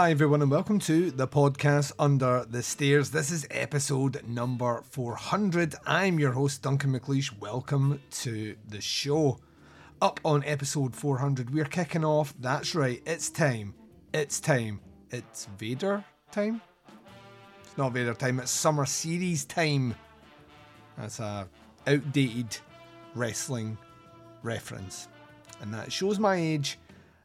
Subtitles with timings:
[0.00, 3.10] Hi, everyone, and welcome to the podcast Under the Stairs.
[3.10, 5.74] This is episode number 400.
[5.84, 7.38] I'm your host, Duncan McLeish.
[7.38, 9.40] Welcome to the show.
[10.00, 12.32] Up on episode 400, we're kicking off.
[12.40, 13.74] That's right, it's time.
[14.14, 14.80] It's time.
[15.10, 16.02] It's Vader
[16.32, 16.62] time?
[17.62, 19.94] It's not Vader time, it's Summer Series time.
[20.96, 21.46] That's a
[21.86, 22.56] outdated
[23.14, 23.76] wrestling
[24.42, 25.08] reference.
[25.60, 26.78] And that shows my age,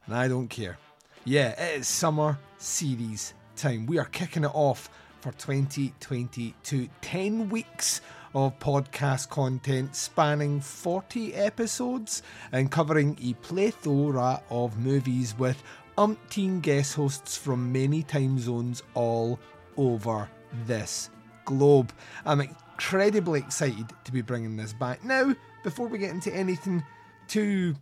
[0.08, 0.78] and I don't care.
[1.24, 3.86] Yeah, it is summer series time.
[3.86, 4.90] We are kicking it off
[5.22, 6.90] for 2022.
[7.02, 8.02] 10 weeks
[8.34, 15.62] of podcast content spanning 40 episodes and covering a plethora of movies with
[15.98, 19.40] umpteen guest hosts from many time zones all
[19.78, 20.30] over
[20.66, 21.10] this
[21.46, 21.94] globe.
[22.26, 25.04] I'm incredibly excited to be bringing this back.
[25.04, 25.34] Now,
[25.64, 26.84] before we get into anything
[27.28, 27.76] too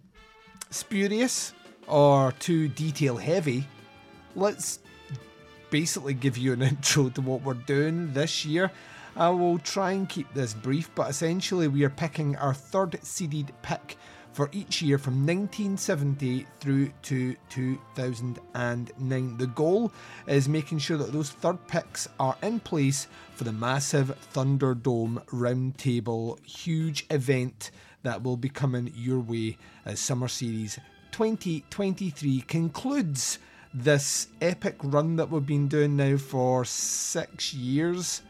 [0.69, 1.53] spurious,
[1.87, 3.65] or too detail heavy,
[4.35, 4.79] let's
[5.69, 8.71] basically give you an intro to what we're doing this year.
[9.15, 13.51] I will try and keep this brief, but essentially, we are picking our third seeded
[13.61, 13.97] pick
[14.33, 19.37] for each year from 1970 through to 2009.
[19.37, 19.91] The goal
[20.27, 26.43] is making sure that those third picks are in place for the massive Thunderdome Roundtable,
[26.43, 27.69] huge event
[28.01, 30.79] that will be coming your way as Summer Series
[31.11, 33.37] 2023 concludes
[33.73, 38.21] this epic run that we've been doing now for six years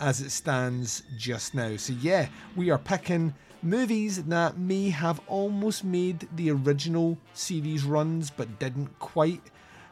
[0.00, 1.76] as it stands just now.
[1.76, 8.30] So, yeah, we are picking movies that may have almost made the original series runs
[8.30, 9.42] but didn't quite.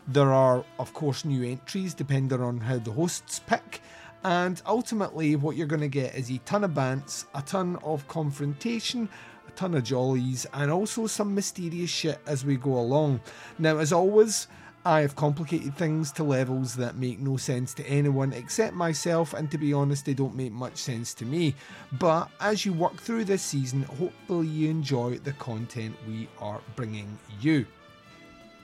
[0.07, 3.81] There are, of course, new entries depending on how the hosts pick.
[4.23, 8.07] And ultimately, what you're going to get is a ton of bants, a ton of
[8.09, 9.09] confrontation,
[9.47, 13.21] a ton of jollies, and also some mysterious shit as we go along.
[13.59, 14.47] Now, as always,
[14.87, 19.51] I have complicated things to levels that make no sense to anyone except myself, and
[19.51, 21.55] to be honest, they don't make much sense to me.
[21.93, 27.19] But as you work through this season, hopefully you enjoy the content we are bringing
[27.41, 27.65] you.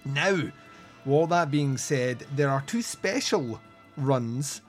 [0.05, 0.53] Now, with
[1.09, 3.59] all that being said, there are two special
[3.97, 4.61] runs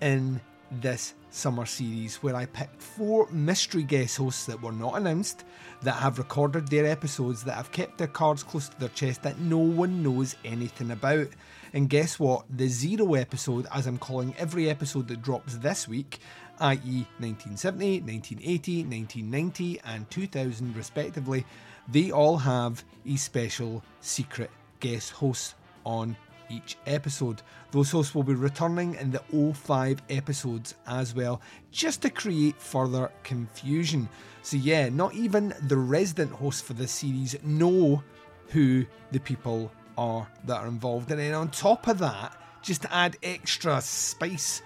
[0.00, 0.40] in
[0.70, 5.44] this summer series where I picked four mystery guest hosts that were not announced,
[5.82, 9.38] that have recorded their episodes, that have kept their cards close to their chest, that
[9.38, 11.28] no one knows anything about.
[11.72, 12.44] And guess what?
[12.50, 16.18] The zero episode, as I'm calling every episode that drops this week,
[16.60, 21.46] i.e., 1970, 1980, 1990, and 2000, respectively,
[21.88, 25.54] they all have a special secret guest host
[25.84, 26.16] on
[26.50, 27.42] each episode.
[27.70, 31.40] Those hosts will be returning in the 05 episodes as well,
[31.70, 34.08] just to create further confusion.
[34.42, 38.02] So, yeah, not even the resident hosts for this series know
[38.48, 41.10] who the people are that are involved.
[41.10, 44.62] And then on top of that, just to add extra spice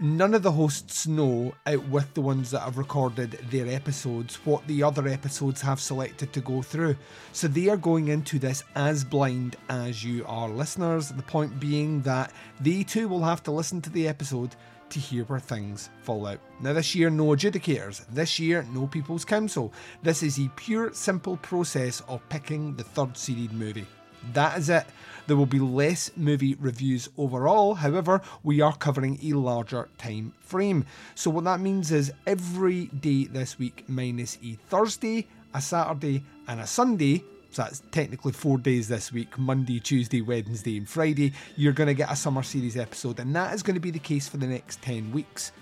[0.00, 4.66] none of the hosts know, out with the ones that have recorded their episodes, what
[4.66, 6.96] the other episodes have selected to go through.
[7.32, 11.08] So they are going into this as blind as you are listeners.
[11.08, 14.54] The point being that they too will have to listen to the episode
[14.90, 16.40] to hear where things fall out.
[16.60, 18.04] Now, this year, no adjudicators.
[18.08, 19.72] This year, no People's Council.
[20.02, 23.86] This is a pure, simple process of picking the third seeded movie.
[24.32, 24.86] That is it.
[25.26, 30.86] There will be less movie reviews overall, however, we are covering a larger time frame.
[31.14, 36.60] So, what that means is every day this week, minus a Thursday, a Saturday, and
[36.60, 41.32] a Sunday, so that's technically four days this week Monday, Tuesday, Wednesday, and Friday.
[41.56, 43.98] You're going to get a summer series episode, and that is going to be the
[43.98, 45.52] case for the next 10 weeks.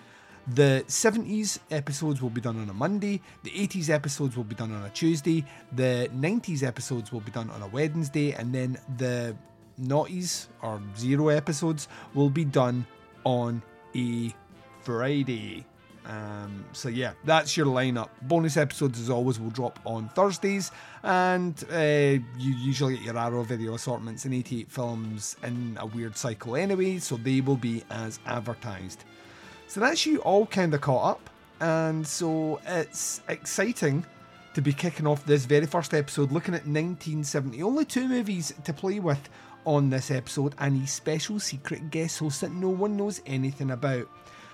[0.49, 4.73] The 70s episodes will be done on a Monday, the 80s episodes will be done
[4.73, 9.35] on a Tuesday, the 90s episodes will be done on a Wednesday, and then the
[9.81, 12.87] noughties or zero episodes will be done
[13.25, 13.63] on
[13.95, 14.35] a
[14.83, 15.65] Friday.
[16.07, 18.11] Um, so yeah, that's your lineup.
[18.23, 20.71] Bonus episodes, as always, will drop on Thursdays,
[21.03, 21.79] and uh,
[22.39, 26.99] you usually get your Arrow video assortments and 88 films in a weird cycle anyway,
[26.99, 29.05] so they will be as advertised.
[29.67, 31.31] So that's you all kind of caught up,
[31.61, 34.05] and so it's exciting
[34.53, 37.63] to be kicking off this very first episode looking at 1970.
[37.63, 39.29] Only two movies to play with
[39.65, 44.09] on this episode, and special secret guest host that no one knows anything about.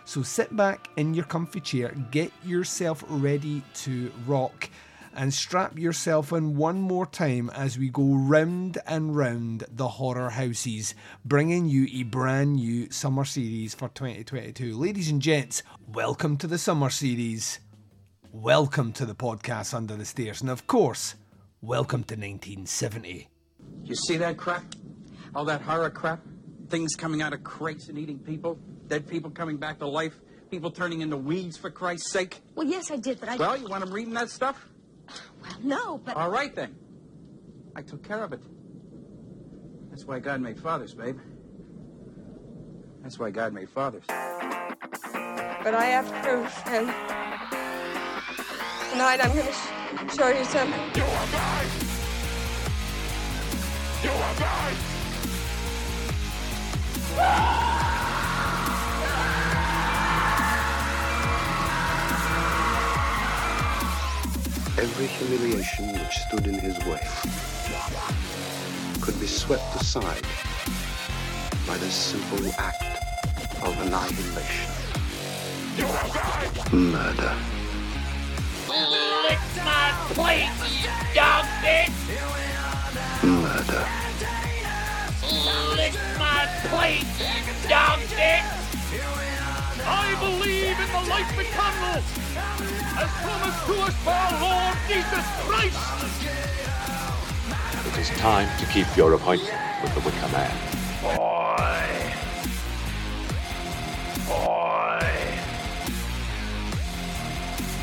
[0.05, 4.69] So sit back in your comfy chair, get yourself ready to rock,
[5.15, 10.31] and strap yourself in one more time as we go round and round the horror
[10.31, 14.77] houses, bringing you a brand new summer series for 2022.
[14.77, 17.61] Ladies and gents, welcome to the summer series.
[18.33, 21.17] Welcome to the podcast Under the Stairs, and of course,
[21.61, 23.29] welcome to 1970.
[23.85, 24.65] You see that crap?
[25.35, 26.21] All that horror crap?
[26.69, 28.59] Things coming out of crates and eating people?
[28.87, 30.19] Dead people coming back to life?
[30.51, 32.41] People turning into weeds, for Christ's sake?
[32.57, 33.37] Well, yes, I did, but I.
[33.37, 34.69] Well, you want them reading that stuff?
[35.43, 36.17] Well, no, but.
[36.17, 36.75] All right, then.
[37.77, 38.41] I took care of it.
[39.91, 41.19] That's why God made fathers, babe.
[43.03, 44.05] That's why God made fathers.
[44.09, 46.87] But I have proof, and
[48.91, 50.81] tonight I'm going to sh- show you something.
[50.95, 51.69] You are mine!
[54.03, 54.90] You are mine!
[64.79, 67.07] Every humiliation which stood in his way
[69.01, 70.27] could be swept aside
[71.67, 72.83] by this simple act
[73.63, 74.71] of annihilation.
[75.77, 76.93] You are mine!
[76.93, 77.35] Murder.
[78.69, 80.51] Lick my plate,
[80.81, 81.93] you dog bitch!
[83.23, 83.87] Murder.
[85.77, 86.10] Lick
[86.69, 88.45] plate, you dog bitch!
[89.87, 92.03] I believe in the life eternal
[92.99, 95.79] as promised to us by our Lord Jesus Christ!
[97.87, 100.51] It is time to keep your appointment with the Wicker Man.
[101.03, 101.71] Boy!
[104.29, 105.01] Boy!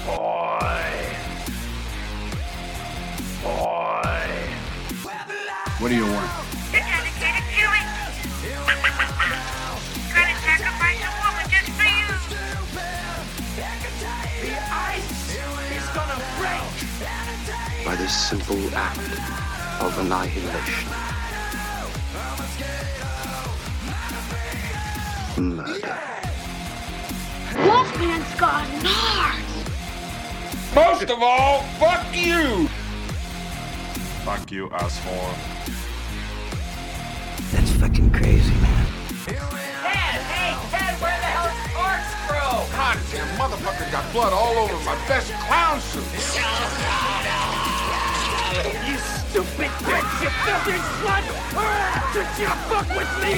[0.06, 0.84] Boy!
[3.44, 4.18] Boy!
[5.80, 6.47] What do you want?
[17.98, 19.00] This simple act
[19.82, 20.90] of annihilation.
[25.38, 25.98] Murder.
[27.66, 29.44] Wolfman's gone hard.
[30.76, 32.68] Most of all, fuck you!
[34.24, 35.34] Fuck you, asshole.
[37.52, 38.86] That's fucking crazy, man.
[39.26, 39.36] Ted,
[40.30, 42.78] hey, Ted, where the hell is Arts, corkscrew?
[42.78, 47.27] Goddamn motherfucker got blood all over my best clown suit.
[49.38, 51.24] You stupid bitch, you filthy slut!
[52.12, 53.36] Did you fuck with me?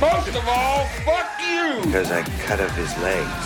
[0.00, 1.82] Most of all, fuck you!
[1.84, 3.44] Because I cut off his legs.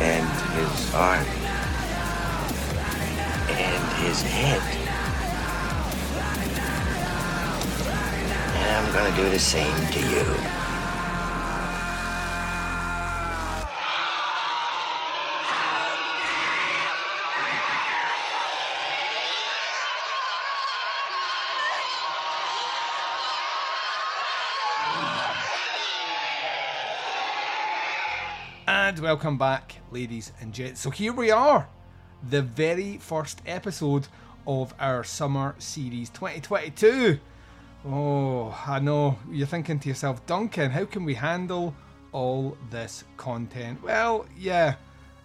[0.00, 1.26] And his arm.
[3.50, 4.62] And his head.
[8.54, 10.57] And I'm gonna do the same to you.
[28.88, 30.80] And welcome back, ladies and gents.
[30.80, 31.68] So here we are,
[32.30, 34.08] the very first episode
[34.46, 37.20] of our summer series 2022.
[37.84, 41.74] Oh, I know you're thinking to yourself, Duncan, how can we handle
[42.12, 43.82] all this content?
[43.82, 44.76] Well, yeah,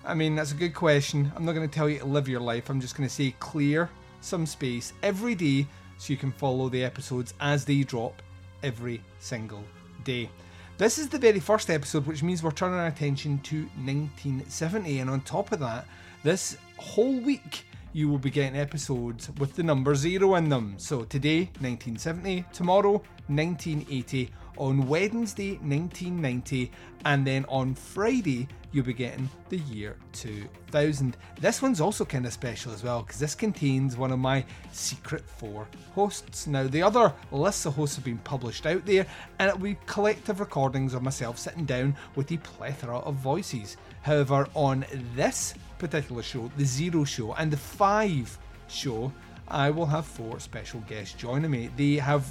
[0.04, 1.32] I mean, that's a good question.
[1.34, 3.34] I'm not going to tell you to live your life, I'm just going to say
[3.40, 3.90] clear
[4.20, 5.68] some space every day
[5.98, 8.22] so you can follow the episodes as they drop
[8.62, 9.64] every single
[10.04, 10.30] day.
[10.76, 15.10] This is the very first episode, which means we're turning our attention to 1970, and
[15.10, 15.86] on top of that,
[16.24, 20.76] this whole week you will be getting episodes with the number zero in them.
[20.78, 26.72] So today, 1970, tomorrow, 1980, on Wednesday, 1990,
[27.06, 31.16] and then on Friday, you'll be getting the year 2000.
[31.40, 35.24] This one's also kind of special as well because this contains one of my secret
[35.28, 36.48] four hosts.
[36.48, 39.06] Now, the other lists of hosts have been published out there,
[39.40, 43.78] and it'll be collective recordings of myself sitting down with a plethora of voices.
[44.02, 44.86] However, on
[45.16, 45.54] this
[45.88, 48.38] particular show, the Zero Show, and the Five
[48.68, 49.12] Show,
[49.48, 51.70] I will have four special guests joining me.
[51.76, 52.24] They have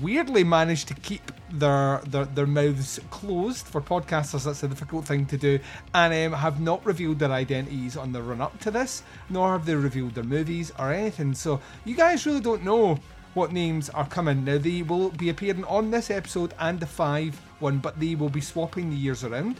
[0.00, 4.44] weirdly managed to keep their, their their mouths closed for podcasters.
[4.44, 5.58] That's a difficult thing to do,
[5.94, 9.66] and um, have not revealed their identities on the run up to this, nor have
[9.66, 11.34] they revealed their movies or anything.
[11.34, 13.00] So you guys really don't know
[13.34, 14.44] what names are coming.
[14.44, 18.28] Now they will be appearing on this episode and the five one, but they will
[18.28, 19.56] be swapping the years around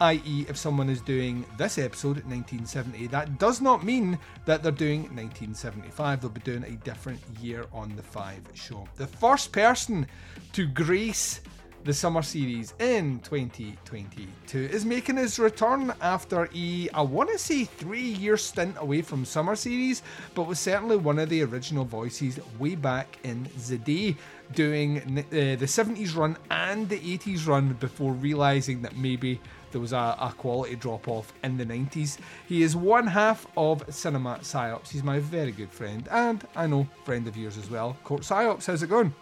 [0.00, 4.72] i.e., if someone is doing this episode at 1970, that does not mean that they're
[4.72, 6.20] doing 1975.
[6.20, 8.86] They'll be doing a different year on the Five show.
[8.96, 10.06] The first person
[10.52, 11.40] to grace
[11.86, 17.64] the summer series in 2022 is making his return after a, I want to say,
[17.64, 20.02] three year stint away from summer series,
[20.34, 24.16] but was certainly one of the original voices way back in the day,
[24.52, 29.40] doing uh, the 70s run and the 80s run before realizing that maybe
[29.76, 32.16] there was a, a quality drop off in the 90s.
[32.48, 34.88] He is one half of Cinema Psyops.
[34.88, 37.94] He's my very good friend, and I know friend of yours as well.
[38.02, 39.14] Court Psyops, how's it going?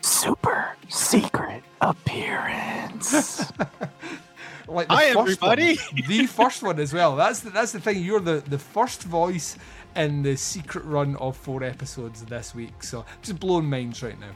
[0.00, 3.12] Super secret appearance.
[4.66, 5.76] like the Hi, first everybody.
[5.76, 7.14] One, the first one as well.
[7.14, 8.02] That's the, that's the thing.
[8.02, 9.58] You're the, the first voice
[9.96, 12.82] in the secret run of four episodes this week.
[12.82, 14.32] So just blowing minds right now.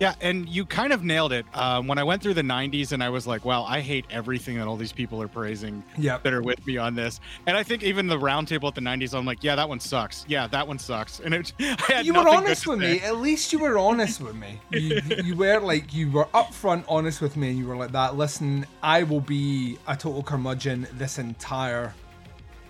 [0.00, 1.44] Yeah, and you kind of nailed it.
[1.52, 4.56] Um, when I went through the 90s and I was like, wow, I hate everything
[4.56, 6.22] that all these people are praising Yep.
[6.22, 7.20] that are with me on this.
[7.46, 10.24] And I think even the roundtable at the 90s, I'm like, yeah, that one sucks.
[10.26, 11.20] Yeah, that one sucks.
[11.20, 13.00] And it, I had you were honest with me.
[13.00, 14.58] At least you were honest with me.
[14.70, 18.16] You, you were like you were upfront honest with me, and you were like that.
[18.16, 21.92] Listen, I will be a total curmudgeon this entire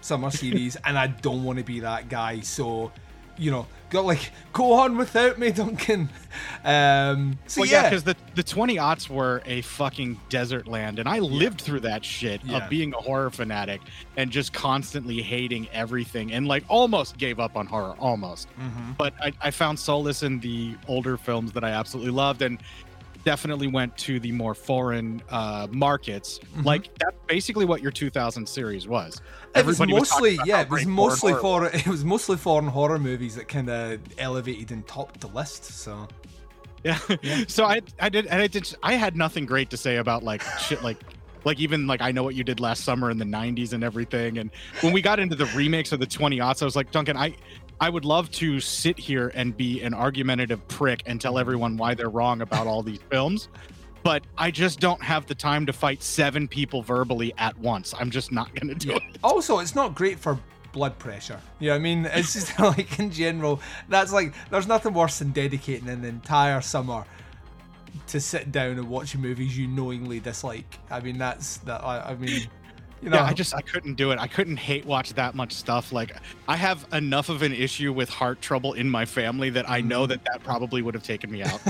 [0.00, 2.40] summer series, and I don't want to be that guy.
[2.40, 2.90] So,
[3.38, 6.08] you know, go like go on without me, Duncan.
[6.64, 10.98] Um, so well, yeah, yeah, because the, the 20 aughts were a fucking desert land,
[10.98, 12.58] and I lived through that shit Yeah.
[12.64, 13.80] of being a horror fanatic
[14.16, 18.48] and just constantly hating everything and like almost gave up on horror, almost.
[18.60, 18.96] Mhm.
[18.96, 22.58] But I, I found solace in the older films that I absolutely loved and
[23.24, 26.38] definitely went to the more foreign uh, markets.
[26.56, 26.64] Mhm.
[26.64, 29.20] Like that's basically what your 2000 series was.
[29.54, 33.34] It was mostly about yeah, it was mostly for it was mostly foreign horror movies
[33.34, 35.64] that kind of elevated and topped the list.
[35.64, 36.08] So
[36.84, 36.98] Yeah.
[37.48, 40.42] so I I did and I did I had nothing great to say about like
[40.58, 40.98] shit like
[41.44, 44.38] like even like I know what you did last summer in the 90s and everything
[44.38, 44.50] and
[44.82, 47.34] when we got into the remakes of the 20 aughts I was like Duncan I
[47.80, 51.94] I would love to sit here and be an argumentative prick and tell everyone why
[51.94, 53.48] they're wrong about all these films
[54.02, 57.94] but I just don't have the time to fight seven people verbally at once.
[57.98, 59.02] I'm just not going to do it.
[59.22, 60.38] Also, it's not great for
[60.72, 61.40] blood pressure.
[61.58, 62.06] You know what I mean?
[62.06, 67.04] It's just like in general, that's like there's nothing worse than dedicating an entire summer
[68.08, 70.78] to sit down and watch movies you knowingly dislike.
[70.90, 71.84] I mean, that's that.
[71.84, 72.48] I, I mean,
[73.02, 74.18] you know, yeah, I just I couldn't do it.
[74.18, 75.92] I couldn't hate watch that much stuff.
[75.92, 76.16] Like
[76.46, 80.06] I have enough of an issue with heart trouble in my family that I know
[80.06, 81.60] that that probably would have taken me out.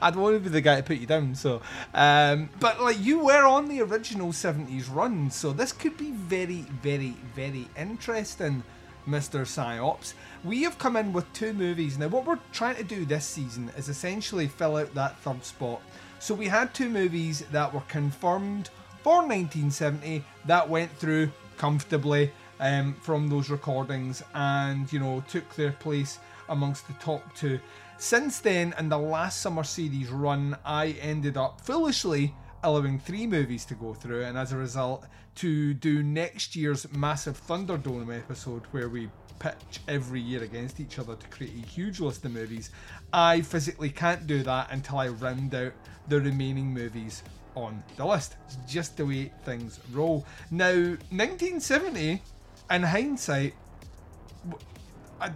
[0.00, 1.34] I don't want to be the guy to put you down.
[1.34, 1.60] So,
[1.92, 6.64] um, but like you were on the original '70s run, so this could be very,
[6.82, 8.62] very, very interesting,
[9.06, 10.14] Mister Psyops.
[10.44, 12.08] We have come in with two movies now.
[12.08, 15.82] What we're trying to do this season is essentially fill out that third spot.
[16.18, 18.70] So we had two movies that were confirmed
[19.06, 25.70] for 1970 that went through comfortably um, from those recordings and you know took their
[25.70, 27.60] place amongst the top two.
[27.98, 32.34] Since then, in the last summer series run, I ended up foolishly
[32.64, 37.40] allowing three movies to go through, and as a result, to do next year's massive
[37.46, 39.08] Thunderdome episode where we
[39.38, 42.70] pitch every year against each other to create a huge list of movies,
[43.12, 45.74] I physically can't do that until I round out
[46.08, 47.22] the remaining movies
[47.56, 48.36] on the list.
[48.46, 50.24] It's just the way things roll.
[50.50, 52.22] Now, 1970,
[52.70, 53.54] in hindsight,
[55.20, 55.32] I-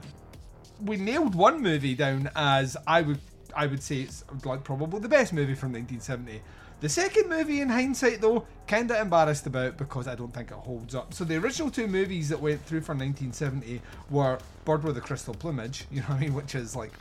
[0.85, 3.21] we nailed one movie down as I would
[3.57, 6.41] I would say it's like probably the best movie from 1970.
[6.81, 10.95] The second movie, in hindsight, though, kinda embarrassed about because I don't think it holds
[10.95, 11.13] up.
[11.13, 15.35] So the original two movies that went through for 1970 were Bird with a Crystal
[15.35, 16.93] Plumage, you know what I mean, which is like,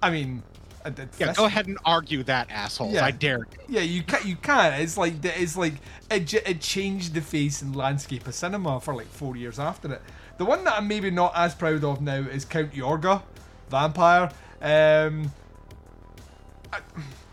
[0.00, 0.44] I mean,
[0.86, 2.92] a, a yeah, go ahead and argue that, asshole.
[2.92, 3.04] Yeah.
[3.04, 3.44] I dare you.
[3.68, 4.80] yeah, you can you can.
[4.80, 5.74] It's like it's like
[6.10, 10.02] it, it changed the face and landscape of cinema for like four years after it.
[10.38, 13.22] The one that I'm maybe not as proud of now is Count Yorga,
[13.70, 14.30] Vampire.
[14.60, 15.32] Um,
[16.72, 16.80] I-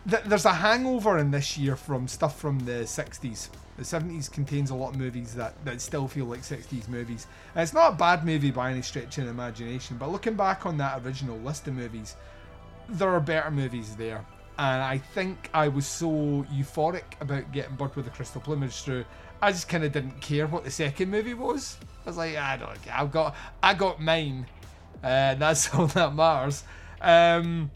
[0.10, 3.50] th- there's a hangover in this year from stuff from the 60s.
[3.78, 7.26] The 70s contains a lot of movies that, that still feel like 60s movies.
[7.56, 10.66] And it's not a bad movie by any stretch of the imagination, but looking back
[10.66, 12.16] on that original list of movies,
[12.90, 14.25] there are better movies there.
[14.60, 19.06] And I think I was so euphoric about getting Bird with the Crystal Plumage through,
[19.42, 21.78] I just kind of didn't care what the second movie was.
[22.06, 22.94] I was like, I don't care.
[22.96, 24.46] I've got, I got mine.
[25.04, 26.63] Uh, that's all that matters.
[27.02, 27.72] Um,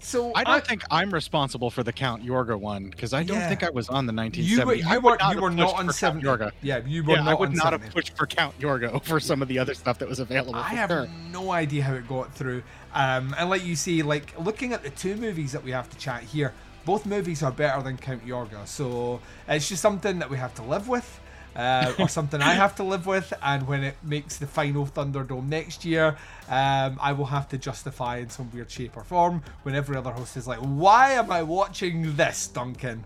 [0.00, 3.48] So I don't think I'm responsible for the Count Yorga one because I don't Yeah.
[3.48, 4.48] think I was on the 1970.
[4.48, 5.88] you were I you were you were not on.
[5.92, 6.50] Count Yorga.
[6.60, 7.84] Yeah, you were Yeah, not I would on not 70.
[7.84, 10.56] have pushed for Count Yorga over some of the other stuff that was available.
[10.56, 11.08] I have sure.
[11.30, 12.64] no idea how it got through.
[12.94, 15.96] Um, and like you say, like looking at the two movies that we have to
[15.96, 16.52] chat here,
[16.84, 18.66] both movies are better than Count Yorga.
[18.66, 21.20] So it's just something that we have to live with.
[21.54, 25.48] Uh, or something I have to live with, and when it makes the final Thunderdome
[25.50, 26.16] next year,
[26.48, 30.12] um, I will have to justify in some weird shape or form when every other
[30.12, 33.04] host is like, "Why am I watching this, Duncan?"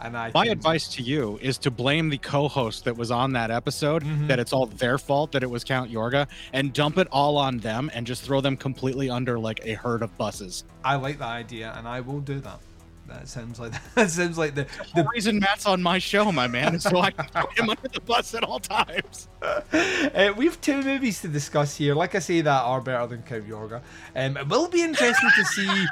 [0.00, 3.50] And I My advice to you is to blame the co-host that was on that
[3.50, 4.26] episode Mm-hmm.
[4.26, 7.58] that it's all their fault that it was Count Yorga and dump it all on
[7.58, 10.64] them and just throw them completely under like a herd of buses.
[10.84, 12.60] I like that idea, and I will do that.
[13.08, 16.74] That sounds like that sounds like the The reason Matt's on my show, my man,
[16.74, 19.28] is so I can throw him under the bus at all times.
[19.72, 21.94] Uh, we have two movies to discuss here.
[21.94, 23.80] Like I say, that are better than Count Yorga.
[24.14, 25.86] Um, it will be interesting to see.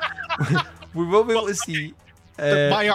[0.94, 1.92] we will be able to see.
[2.38, 2.94] Uh, my, ar-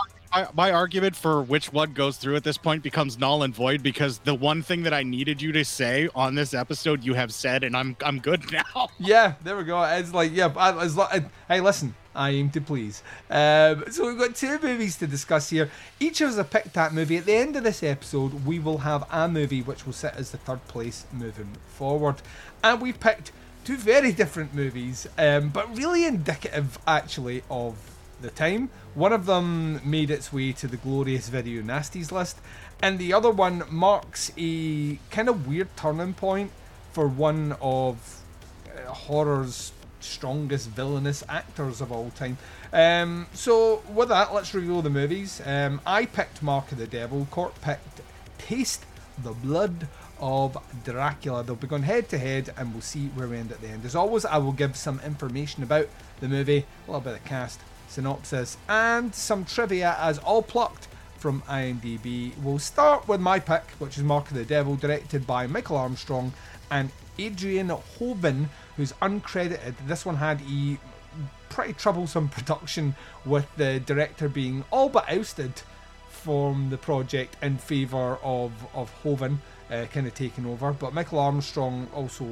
[0.53, 4.19] my argument for which one goes through at this point becomes null and void because
[4.19, 7.63] the one thing that I needed you to say on this episode you have said,
[7.63, 8.89] and I'm I'm good now.
[8.99, 9.81] yeah, there we go.
[9.83, 10.51] It's like yeah.
[10.55, 11.95] I- As I- hey, listen.
[12.15, 13.01] I aim to please.
[13.29, 15.69] Um, so we've got two movies to discuss here.
[16.01, 17.15] Each of us have picked that movie.
[17.17, 20.31] At the end of this episode, we will have a movie which will sit as
[20.31, 22.15] the third place moving forward,
[22.63, 23.31] and we've picked
[23.63, 27.77] two very different movies, um, but really indicative actually of
[28.21, 28.69] the time.
[28.95, 32.37] One of them made its way to the glorious video nasties list,
[32.81, 36.51] and the other one marks a kind of weird turning point
[36.91, 38.21] for one of
[38.67, 42.37] uh, horror's strongest villainous actors of all time.
[42.71, 45.41] Um, so with that, let's review the movies.
[45.45, 47.27] Um, I picked Mark of the Devil.
[47.31, 48.01] Court picked
[48.37, 48.85] Taste
[49.23, 49.87] the Blood
[50.19, 51.43] of Dracula.
[51.43, 53.85] They'll be going head to head, and we'll see where we end at the end.
[53.85, 55.87] As always, I will give some information about
[56.19, 61.41] the movie, a little bit of cast, synopsis, and some trivia as all plucked from
[61.43, 62.31] IMDb.
[62.41, 66.33] We'll start with my pick, which is Mark of the Devil, directed by Michael Armstrong
[66.71, 69.75] and Adrian Hoven, who's uncredited.
[69.85, 70.77] This one had a
[71.49, 75.53] pretty troublesome production, with the director being all but ousted
[76.09, 80.71] from the project in favour of, of Hoven uh, kind of taking over.
[80.73, 82.25] But Michael Armstrong also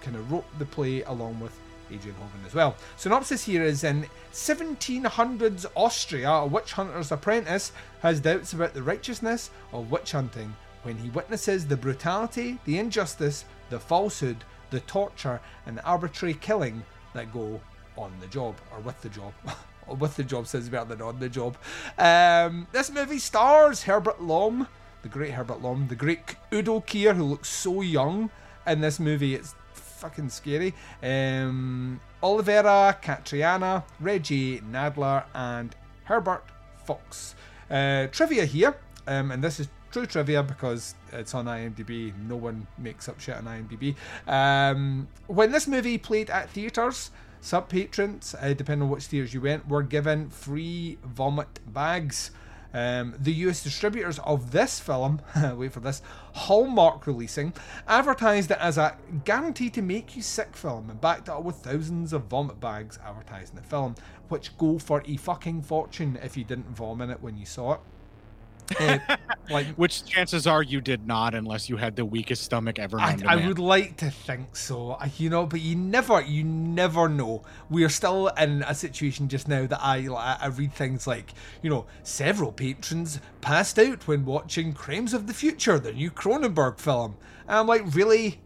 [0.00, 1.58] kind of wrote the play along with
[1.90, 2.76] Adrian Hoven as well.
[2.96, 9.50] Synopsis here is in 1700s Austria, a witch hunter's apprentice has doubts about the righteousness
[9.72, 15.76] of witch hunting when he witnesses the brutality, the injustice, the falsehood, the torture, and
[15.76, 16.82] the arbitrary killing
[17.14, 17.60] that go
[17.96, 19.32] on the job or with the job.
[19.98, 21.56] With the job sounds better than on the job.
[21.96, 24.68] Um, this movie stars Herbert Lom,
[25.00, 28.28] the great Herbert Lom, the great Udo Kier, who looks so young
[28.66, 29.34] in this movie.
[29.34, 29.54] It's
[29.98, 30.74] fucking scary.
[31.02, 36.44] Um, Olivera Katarina, Reggie Nalder, and Herbert
[36.86, 37.34] Fux.
[37.70, 42.12] Uh, trivia here, um, and this is true trivia because it's on IMDb.
[42.26, 43.94] No one makes up shit on IMDb.
[44.26, 49.40] Um, when this movie played at theatres, sub patrons, uh, depending on which theatres you
[49.40, 52.30] went, were given free vomit bags.
[52.74, 55.22] Um, the US distributors of this film,
[55.54, 56.02] wait for this,
[56.34, 57.54] Hallmark releasing,
[57.86, 61.56] advertised it as a guarantee to make you sick film and backed it up with
[61.56, 63.94] thousands of vomit bags advertising the film,
[64.28, 67.80] which go for a fucking fortune if you didn't vomit it when you saw it.
[69.50, 73.16] Like Which chances are you did not, unless you had the weakest stomach ever I,
[73.26, 77.44] I would like to think so, I- you know, but you never, you never know.
[77.70, 81.32] We are still in a situation just now that I, I I read things like,
[81.62, 86.78] you know, several patrons passed out when watching Crimes of the Future, the new Cronenberg
[86.78, 87.16] film.
[87.46, 88.42] And I'm like, really?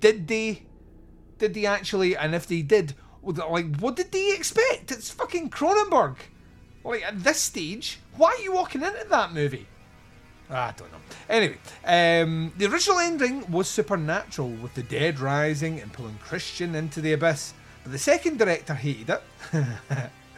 [0.00, 0.62] Did they?
[1.36, 2.16] Did they actually?
[2.16, 4.90] And if they did, like, what did they expect?
[4.90, 6.16] It's fucking Cronenberg.
[6.84, 9.66] Like at this stage, why are you walking into that movie?
[10.50, 10.98] I don't know.
[11.28, 17.00] Anyway, um, the original ending was supernatural, with the dead rising and pulling Christian into
[17.00, 17.54] the abyss.
[17.82, 19.22] But the second director hated it,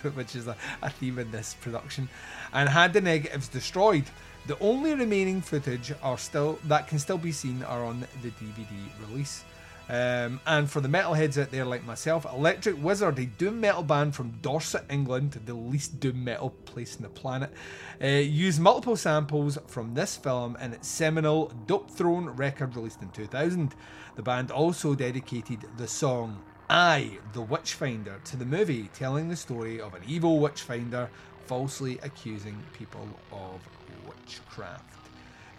[0.14, 2.08] which is a, a theme in this production,
[2.52, 4.04] and had the negatives destroyed.
[4.46, 8.66] The only remaining footage are still that can still be seen are on the DVD
[9.08, 9.44] release.
[9.90, 14.14] Um, and for the metalheads out there like myself, Electric Wizard, a doom metal band
[14.14, 17.52] from Dorset, England, the least doom metal place on the planet,
[18.00, 23.10] uh, used multiple samples from this film in its seminal Dope Throne record released in
[23.10, 23.74] 2000.
[24.14, 29.80] The band also dedicated the song I, the Witchfinder, to the movie, telling the story
[29.80, 31.10] of an evil witchfinder
[31.46, 33.60] falsely accusing people of
[34.06, 34.89] witchcraft.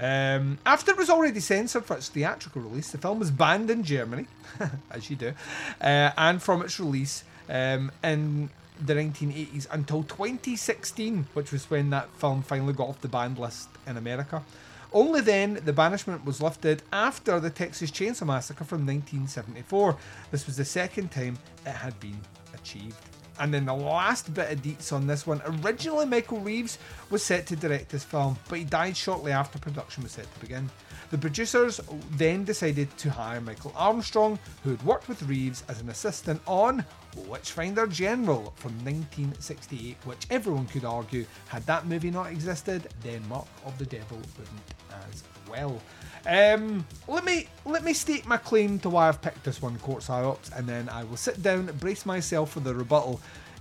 [0.01, 3.83] Um, after it was already censored for its theatrical release, the film was banned in
[3.83, 4.25] Germany,
[4.91, 5.33] as you do,
[5.79, 8.49] uh, and from its release um, in
[8.83, 13.69] the 1980s until 2016, which was when that film finally got off the banned list
[13.85, 14.43] in America.
[14.91, 19.95] Only then the banishment was lifted after the Texas Chainsaw Massacre from 1974.
[20.31, 22.19] This was the second time it had been
[22.55, 23.10] achieved.
[23.39, 25.41] And then the last bit of deets on this one.
[25.63, 26.77] Originally, Michael Reeves
[27.09, 30.39] was set to direct this film, but he died shortly after production was set to
[30.39, 30.69] begin.
[31.11, 35.89] The producers then decided to hire Michael Armstrong, who had worked with Reeves as an
[35.89, 36.85] assistant on
[37.27, 43.47] Witchfinder General from 1968, which everyone could argue, had that movie not existed, then Mark
[43.65, 44.73] of the Devil wouldn't
[45.09, 45.81] as well.
[46.27, 50.01] Um, let me let me state my claim to why I've picked this one, Court
[50.03, 53.19] Psyops, and then I will sit down, brace myself for the rebuttal.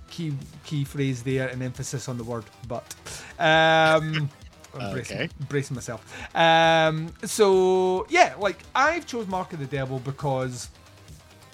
[0.09, 0.33] Key
[0.65, 2.95] key phrase there, an emphasis on the word but.
[3.39, 4.29] Um,
[4.79, 5.29] I'm bracing, Okay.
[5.49, 6.05] bracing myself.
[6.35, 10.69] Um, so yeah, like I've chose Mark of the Devil because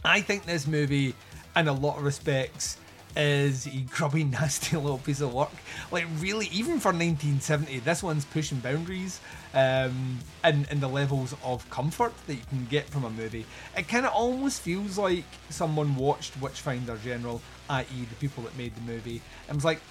[0.06, 1.16] I think this movie,
[1.56, 2.78] in a lot of respects,
[3.18, 5.52] is a grubby, nasty little piece of work.
[5.92, 9.20] Like, really, even for 1970, this one's pushing boundaries
[9.54, 13.46] um, and, and the levels of comfort that you can get from a movie.
[13.76, 18.76] It kind of almost feels like someone watched Witchfinder General, i.e., the people that made
[18.76, 19.82] the movie, and was like,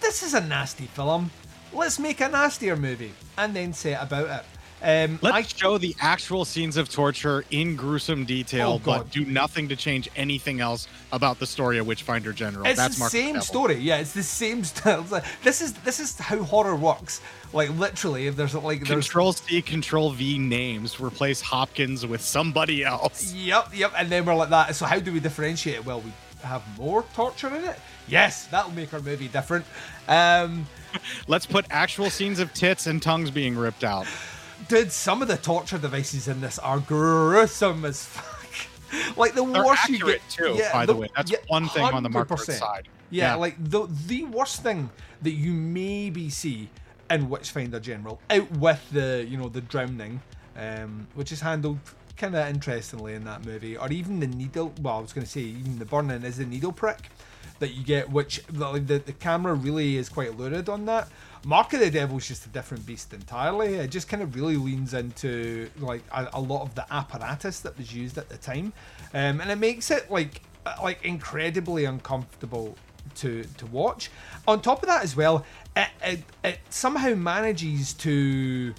[0.00, 1.30] this is a nasty film.
[1.72, 4.44] Let's make a nastier movie and then say about it.
[4.84, 9.24] Um, Let's I- show the actual scenes of torture in gruesome detail, Oh, but do
[9.24, 12.66] nothing to change anything else about the story of Witchfinder General.
[12.66, 13.76] It's That's the Mark same story.
[13.78, 14.62] Yeah, it's the same
[15.10, 17.22] like- This is this is how horror works.
[17.54, 22.84] Like literally, if there's like there's Control C, Control V names replace Hopkins with somebody
[22.84, 23.32] else.
[23.32, 23.92] Yep, yep.
[23.96, 24.74] And then we're like that.
[24.76, 25.86] So how do we differentiate it?
[25.86, 27.78] Well, we have more torture in it.
[28.06, 29.64] Yes, that'll make our movie different.
[30.08, 30.66] Um,
[31.26, 34.06] Let's put actual scenes of tits and tongues being ripped out.
[34.68, 38.30] Dude, some of the torture devices in this are gruesome as fuck.
[39.16, 40.20] like the They're worst you get.
[40.28, 41.08] too, by the way.
[41.16, 42.88] That's one thing on the market side.
[43.10, 43.34] Yeah, Yeah.
[43.34, 44.90] like the the worst thing
[45.22, 46.68] that you maybe see
[47.10, 50.20] in Witchfinder General, out with the you know the drowning,
[50.56, 51.78] um, which is handled
[52.16, 54.72] kind of interestingly in that movie, or even the needle.
[54.80, 57.10] Well, I was going to say even the burning is the needle prick
[57.58, 61.08] that you get, which the, the the camera really is quite lurid on that.
[61.46, 63.74] Mark of the Devil is just a different beast entirely.
[63.74, 67.76] It just kind of really leans into like a, a lot of the apparatus that
[67.76, 68.72] was used at the time,
[69.12, 72.76] um, and it makes it like uh, like incredibly uncomfortable
[73.16, 74.10] to to watch.
[74.48, 75.44] On top of that, as well,
[75.76, 78.74] it, it, it somehow manages to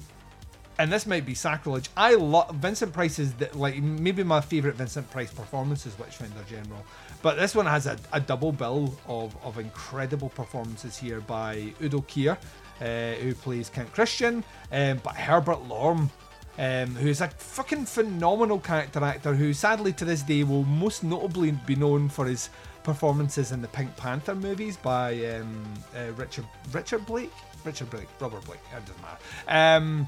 [0.77, 1.89] and this might be sacrilege.
[1.95, 6.85] I love Vincent Price's like maybe my favorite Vincent Price performances, Witchfinder General,
[7.21, 12.01] but this one has a, a double bill of, of incredible performances here by Udo
[12.01, 12.37] Kier,
[12.81, 16.11] uh, who plays Count Christian, um, but Herbert Lom.
[16.57, 21.51] Um, who's a fucking phenomenal character actor who sadly to this day will most notably
[21.51, 22.49] be known for his
[22.81, 27.33] performances in the Pink Panther movies by um, uh, Richard Richard Blake
[27.65, 29.17] Richard Blake Robert Blake it doesn't matter
[29.49, 30.07] um,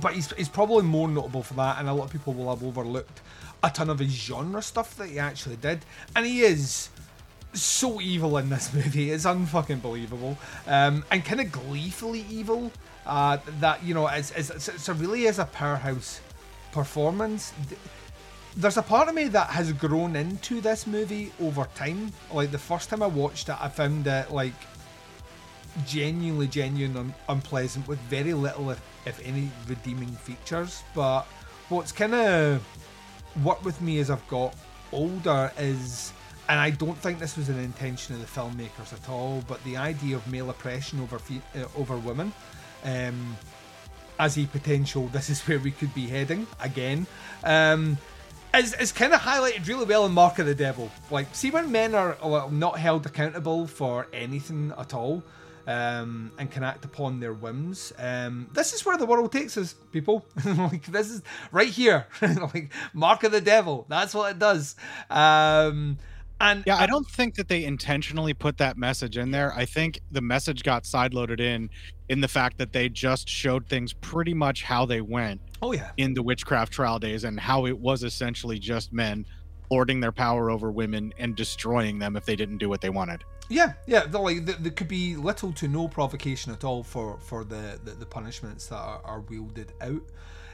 [0.00, 2.64] but he's, he's probably more notable for that, and a lot of people will have
[2.64, 3.20] overlooked
[3.62, 5.84] a ton of his genre stuff that he actually did.
[6.16, 6.88] And he is
[7.52, 12.70] so evil in this movie; it's unfucking believable, um, and kind of gleefully evil.
[13.04, 16.20] Uh, that you know, it's, it's, it's, a really is a powerhouse
[16.70, 17.52] performance.
[18.56, 22.12] There's a part of me that has grown into this movie over time.
[22.32, 24.54] Like the first time I watched it, I found it like
[25.86, 31.22] genuinely genuine un- unpleasant with very little if, if any redeeming features but
[31.68, 32.62] what's kind of
[33.42, 34.54] worked with me as i've got
[34.92, 36.12] older is
[36.48, 39.76] and i don't think this was an intention of the filmmakers at all but the
[39.76, 42.32] idea of male oppression over uh, over women
[42.84, 43.36] um,
[44.18, 47.06] as a potential this is where we could be heading again
[47.44, 47.96] um,
[48.54, 50.90] is, is kind of highlighted really well in Mark of the Devil.
[51.10, 55.22] Like, see when men are uh, not held accountable for anything at all
[55.66, 57.92] um, and can act upon their whims.
[57.98, 60.24] Um, this is where the world takes us, people.
[60.44, 62.06] like, this is right here.
[62.20, 63.86] like, Mark of the Devil.
[63.88, 64.76] That's what it does.
[65.10, 65.98] Um,
[66.40, 69.52] and Yeah, I don't think that they intentionally put that message in there.
[69.54, 71.70] I think the message got sideloaded in
[72.08, 75.92] in the fact that they just showed things pretty much how they went Oh, yeah.
[75.96, 79.24] in the witchcraft trial days and how it was essentially just men
[79.70, 83.22] lording their power over women and destroying them if they didn't do what they wanted.
[83.52, 84.04] Yeah, yeah.
[84.10, 87.92] Like th- there could be little to no provocation at all for for the the,
[87.92, 90.02] the punishments that are, are wielded out.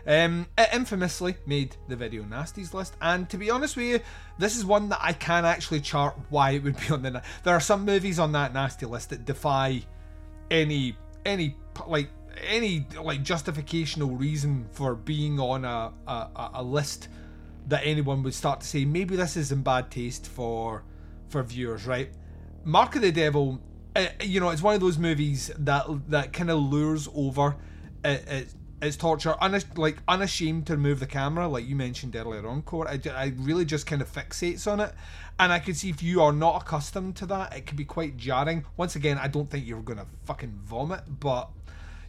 [0.06, 4.00] Um, it infamously made the video nasties list, and to be honest with you,
[4.38, 7.10] this is one that I can actually chart why it would be on the.
[7.10, 9.82] na- There are some movies on that nasty list that defy
[10.50, 11.56] any any
[11.86, 12.08] like
[12.46, 17.08] any like justificational reason for being on a, a- a list
[17.68, 20.84] that anyone would start to say maybe this is in bad taste for
[21.28, 22.10] for viewers right
[22.68, 23.58] Mark of the Devil,
[23.96, 27.56] uh, you know, it's one of those movies that that kind of lures over
[28.04, 32.46] uh, its, its torture, unash- like unashamed to remove the camera, like you mentioned earlier
[32.46, 32.86] on, Court.
[32.86, 34.92] I, I really just kind of fixates on it,
[35.40, 38.18] and I can see if you are not accustomed to that, it can be quite
[38.18, 38.66] jarring.
[38.76, 41.48] Once again, I don't think you're gonna fucking vomit, but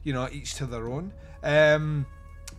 [0.04, 1.14] you know, each to their own.
[1.42, 2.06] Um,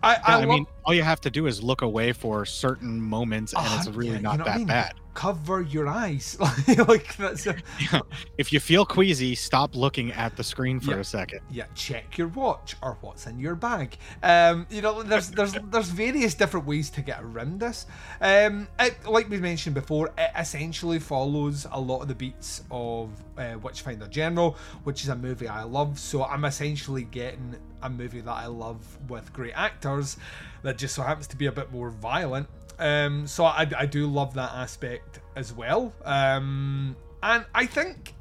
[0.02, 3.00] I, Yeah, I, I, mean, all you have to do is look away for certain
[3.00, 4.66] moments, and it's Uh, really yeah, you not know what I that mean?
[4.68, 4.94] bad.
[5.12, 6.38] Cover your eyes,
[6.88, 7.44] like that's.
[7.46, 7.56] A,
[8.38, 10.98] If you feel queasy, stop looking at the screen for Yeah.
[11.00, 11.40] a second.
[11.50, 13.98] yeah, check your watch or what's in your bag.
[14.22, 17.86] Um, you know, there's there's there's various different ways to get around this.
[18.20, 23.10] Um, it, like we mentioned before, it essentially follows a lot of the beats of
[23.36, 25.98] uh, Witchfinder General, which is a movie I love.
[25.98, 30.16] So I'm essentially getting a movie that I love with great actors
[30.62, 32.48] that just so happens to be a bit more violent.
[32.78, 35.92] Um, so I, I do love that aspect as well.
[36.04, 38.14] Um, and I think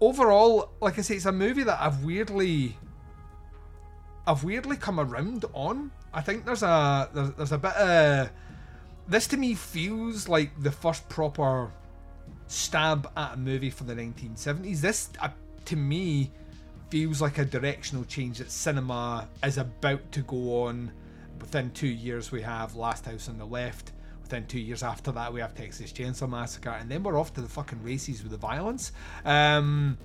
[0.00, 2.76] overall, like I say, it's a movie that I've weirdly,
[4.26, 5.90] I've weirdly come around on.
[6.12, 8.30] I think there's a there's, there's a bit of
[9.06, 11.70] this to me feels like the first proper
[12.46, 14.80] stab at a movie from the 1970s.
[14.80, 15.28] This uh,
[15.66, 16.30] to me
[16.90, 20.90] feels like a directional change that cinema is about to go on.
[21.40, 23.92] Within two years, we have Last House on the Left.
[24.22, 27.40] Within two years after that, we have Texas Chainsaw Massacre, and then we're off to
[27.40, 28.92] the fucking races with the violence.
[29.24, 29.98] Um,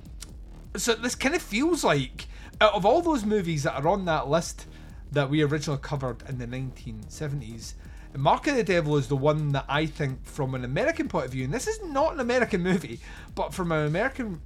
[0.75, 2.27] so this kind of feels like
[2.61, 4.67] out of all those movies that are on that list
[5.11, 7.73] that we originally covered in the 1970s
[8.15, 11.31] Mark of the Devil is the one that I think from an American point of
[11.31, 12.99] view and this is not an American movie
[13.35, 14.39] but from an American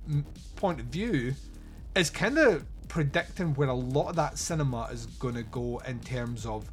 [0.55, 1.33] point of view
[1.97, 5.99] is kind of predicting where a lot of that cinema is going to go in
[5.99, 6.69] terms of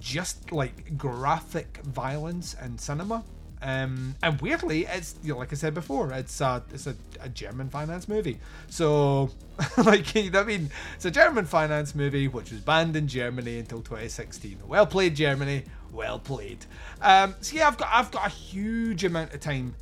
[0.00, 3.22] just like graphic violence in cinema.
[3.62, 7.30] Um, and weirdly, it's you know, like I said before, it's a it's a, a
[7.30, 8.38] German finance movie.
[8.68, 9.30] So,
[9.78, 13.58] like you know I mean, it's a German finance movie which was banned in Germany
[13.58, 14.58] until 2016.
[14.66, 15.64] Well played, Germany.
[15.92, 16.66] Well played.
[17.00, 19.74] Um, so yeah, I've got I've got a huge amount of time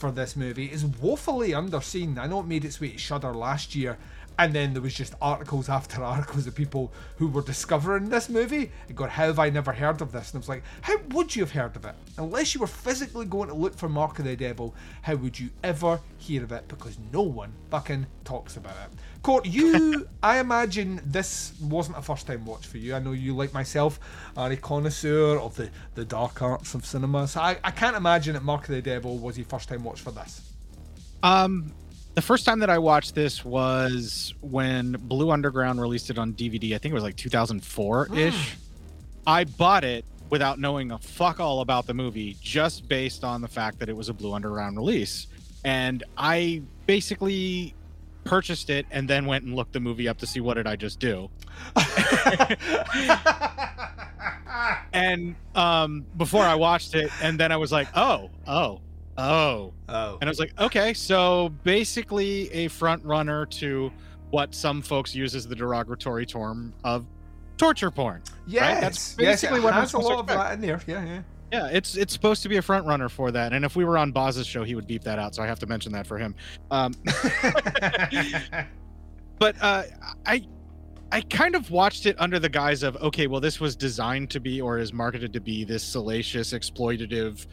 [0.00, 0.66] for this movie.
[0.66, 2.18] is woefully underseen.
[2.18, 3.98] I know it made its way to Shudder last year,
[4.40, 8.70] and then there was just articles after articles of people who were discovering this movie
[8.88, 10.30] and going, How have I never heard of this?
[10.30, 11.94] And I was like, How would you have heard of it?
[12.16, 15.50] Unless you were physically going to look for Mark of the Devil, how would you
[15.62, 16.66] ever hear of it?
[16.68, 18.98] Because no one fucking talks about it.
[19.22, 22.94] Court, you, I imagine this wasn't a first time watch for you.
[22.94, 24.00] I know you, like myself,
[24.38, 27.28] are a connoisseur of the, the dark arts of cinema.
[27.28, 30.00] So I, I can't imagine that Mark of the Devil was your first time watch
[30.00, 30.50] for this.
[31.22, 31.74] Um,
[32.20, 36.74] the first time that I watched this was when Blue Underground released it on DVD.
[36.74, 38.56] I think it was like 2004 ish.
[39.26, 43.48] I bought it without knowing a fuck all about the movie, just based on the
[43.48, 45.28] fact that it was a Blue Underground release.
[45.64, 47.74] And I basically
[48.24, 50.76] purchased it and then went and looked the movie up to see what did I
[50.76, 51.30] just do.
[54.92, 58.82] and um, before I watched it, and then I was like, oh, oh,
[59.20, 63.92] oh, oh, and I was like, okay, so basically a front runner to
[64.30, 67.06] what some folks use as the derogatory term of
[67.56, 68.22] torture porn.
[68.46, 68.80] Yes, right?
[68.80, 70.40] That's yes, basically it what I'm a to lot of expect.
[70.40, 70.80] that in there.
[70.86, 71.22] Yeah, yeah.
[71.52, 73.52] Yeah, it's it's supposed to be a front runner for that.
[73.52, 75.34] And if we were on Boz's show, he would beep that out.
[75.34, 76.34] So I have to mention that for him.
[76.70, 76.94] Um,
[79.38, 79.82] but uh,
[80.26, 80.46] I
[81.10, 84.40] I kind of watched it under the guise of okay, well, this was designed to
[84.40, 87.46] be or is marketed to be this salacious, exploitative.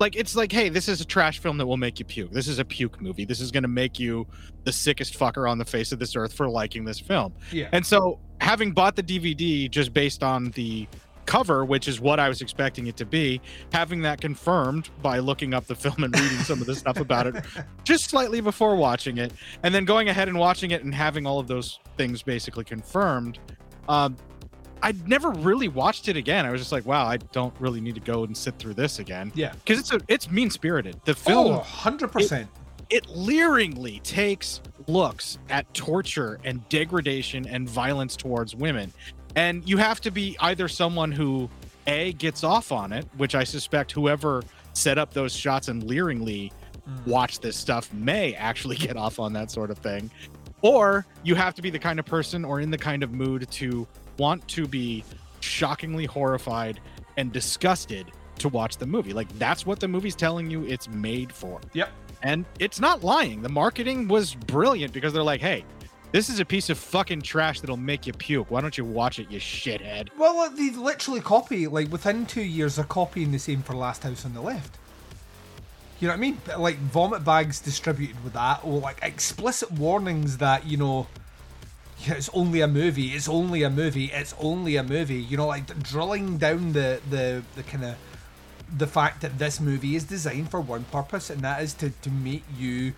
[0.00, 2.32] Like it's like, hey, this is a trash film that will make you puke.
[2.32, 3.24] This is a puke movie.
[3.24, 4.26] This is going to make you
[4.64, 7.32] the sickest fucker on the face of this earth for liking this film.
[7.52, 7.68] Yeah.
[7.72, 10.88] And so, having bought the DVD just based on the
[11.26, 13.40] cover, which is what I was expecting it to be,
[13.72, 17.26] having that confirmed by looking up the film and reading some of the stuff about
[17.26, 17.44] it
[17.84, 21.38] just slightly before watching it, and then going ahead and watching it and having all
[21.38, 23.38] of those things basically confirmed.
[23.88, 24.16] Um,
[24.84, 26.44] I'd never really watched it again.
[26.44, 28.98] I was just like, wow, I don't really need to go and sit through this
[28.98, 29.32] again.
[29.34, 29.54] Yeah.
[29.54, 31.00] Because it's a, it's mean spirited.
[31.06, 32.46] The film Oh, 100%.
[32.90, 38.92] it leeringly takes looks at torture and degradation and violence towards women.
[39.36, 41.48] And you have to be either someone who
[41.86, 44.42] A gets off on it, which I suspect whoever
[44.74, 46.52] set up those shots and leeringly
[46.86, 47.06] mm.
[47.06, 50.10] watch this stuff may actually get off on that sort of thing.
[50.64, 53.50] Or you have to be the kind of person or in the kind of mood
[53.50, 53.86] to
[54.18, 55.04] want to be
[55.40, 56.80] shockingly horrified
[57.18, 59.12] and disgusted to watch the movie.
[59.12, 61.60] Like that's what the movie's telling you it's made for.
[61.74, 61.90] Yep.
[62.22, 63.42] And it's not lying.
[63.42, 65.66] The marketing was brilliant because they're like, hey,
[66.12, 68.50] this is a piece of fucking trash that'll make you puke.
[68.50, 70.08] Why don't you watch it, you shithead?
[70.16, 74.24] Well, they literally copy, like, within two years, they're copying the same for Last House
[74.24, 74.78] on the Left.
[76.04, 76.38] You know what I mean?
[76.58, 81.06] Like vomit bags distributed with that, or like explicit warnings that you know,
[82.00, 83.06] yeah, it's only a movie.
[83.06, 84.12] It's only a movie.
[84.12, 85.22] It's only a movie.
[85.22, 87.96] You know, like drilling down the the the kind of
[88.76, 92.10] the fact that this movie is designed for one purpose, and that is to to
[92.10, 92.92] make you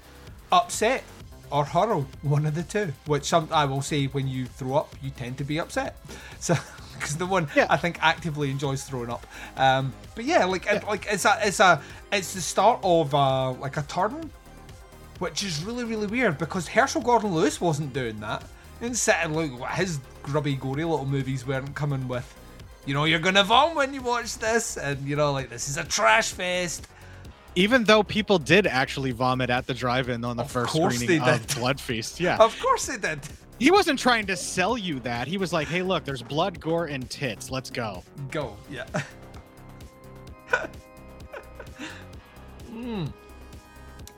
[0.51, 1.05] upset
[1.53, 2.93] or horror, one of the two.
[3.07, 5.95] Which some I will say, when you throw up, you tend to be upset.
[6.41, 6.57] So.
[6.99, 11.07] Because the one I think actively enjoys throwing up, um, but yeah, like it, like
[11.09, 11.81] it's a it's a
[12.13, 14.31] it's the start of uh, like a turn,
[15.19, 18.45] which is really really weird because Herschell Gordon Lewis wasn't doing that.
[18.81, 22.35] And sitting like his grubby gory little movies weren't coming with,
[22.85, 25.77] you know, you're gonna vomit when you watch this, and you know, like this is
[25.79, 26.87] a trash fest.
[27.55, 31.47] Even though people did actually vomit at the drive-in on the first course screening of.
[31.57, 33.21] Blood Feast, yeah, Of course they did.
[33.59, 35.29] He wasn't trying to sell you that.
[35.29, 37.51] He was like, "Hey, look, there's blood, gore, and tits.
[37.51, 38.87] Let's go." Go, yeah.
[42.77, 43.13] Mm.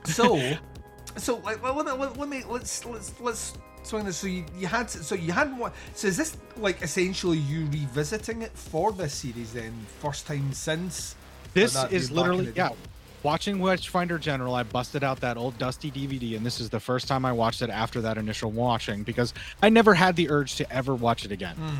[0.05, 0.57] So,
[1.17, 4.17] so like, let, let, let, let me let's let's let's swing this.
[4.17, 5.71] So you, you had so you had one.
[5.95, 9.73] So is this like essentially you revisiting it for this series then?
[10.01, 11.15] First time since.
[11.53, 12.69] This is you back in literally yeah.
[12.69, 12.75] day?
[13.21, 17.07] Watching Witchfinder General, I busted out that old dusty DVD, and this is the first
[17.07, 20.71] time I watched it after that initial watching because I never had the urge to
[20.71, 21.55] ever watch it again.
[21.57, 21.75] Hmm.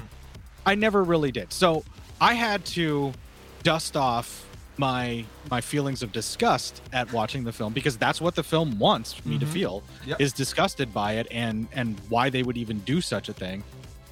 [0.66, 1.54] I never really did.
[1.54, 1.84] So
[2.20, 3.14] I had to
[3.64, 4.46] dust off
[4.78, 9.26] my my feelings of disgust at watching the film because that's what the film wants
[9.26, 9.50] me to Mhm.
[9.50, 10.22] feel Yep.
[10.22, 13.64] is disgusted by it and and why they would even do such a thing.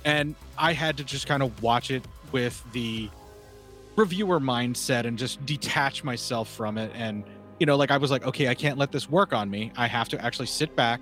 [0.03, 3.09] And I had to just kind of watch it with the
[4.01, 7.23] reviewer mindset and just detach myself from it and
[7.59, 9.87] you know like i was like okay i can't let this work on me i
[9.87, 11.01] have to actually sit back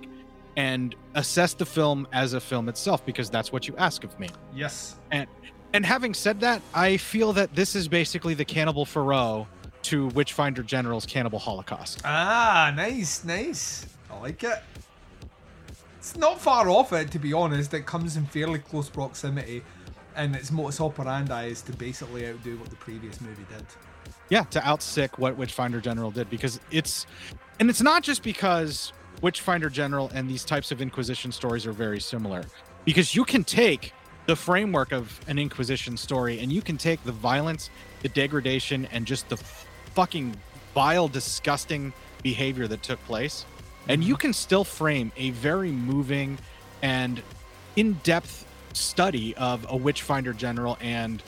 [0.56, 4.28] and assess the film as a film itself because that's what you ask of me
[4.54, 4.96] Yes.
[5.10, 5.26] and
[5.74, 9.46] and having said that i feel that this is basically the cannibal Ferox
[9.82, 13.84] to witchfinder general's cannibal holocaust Ah, nice, nice.
[14.10, 14.58] I like it.
[15.98, 17.74] It's not far off it, to be honest.
[17.74, 19.62] It comes in fairly close proximity,
[20.16, 23.64] and its modus operandi is to basically outdo what the previous movie did.
[24.28, 27.06] yeah to outsick what witchfinder general did because it's
[27.60, 32.00] and it's not just because witchfinder general and these types of inquisition stories are very
[32.00, 32.44] similar
[32.84, 33.92] because you can take
[34.26, 37.70] the framework of an inquisition story and you can take the violence
[38.02, 39.36] the degradation and just the
[39.94, 40.34] fucking
[40.74, 43.46] vile disgusting behavior that took place
[43.88, 44.20] and you mm-hmm.
[44.20, 46.38] can still frame a very moving
[46.82, 47.22] and
[47.76, 48.45] in-depth
[48.76, 51.22] study of a witchfinder general and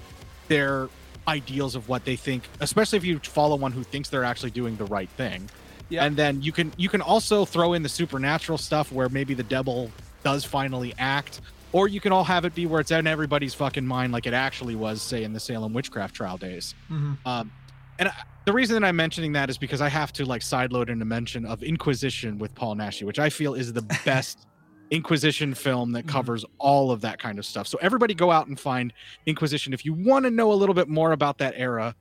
[0.49, 0.89] their
[1.27, 4.77] ideals of what they think especially if you follow one who thinks they're actually doing
[4.77, 5.49] the right thing
[5.91, 6.05] Yeah.
[6.07, 9.43] and then you can you can also throw in the supernatural stuff where maybe the
[9.43, 9.91] devil
[10.25, 13.87] does finally act or you can all have it be where it's in everybody's fucking
[13.87, 17.19] mind like it actually was say in the salem witchcraft trial days Mhm.
[17.27, 17.53] um
[17.99, 18.13] and I,
[18.47, 21.05] the reason that i'm mentioning that is because i have to like sideload in a
[21.05, 24.47] mention of inquisition with paul naschy which i feel is the best
[24.91, 28.59] inquisition film that covers all of that kind of stuff so everybody go out and
[28.59, 28.93] find
[29.27, 31.95] inquisition if you want to know a little bit more about that era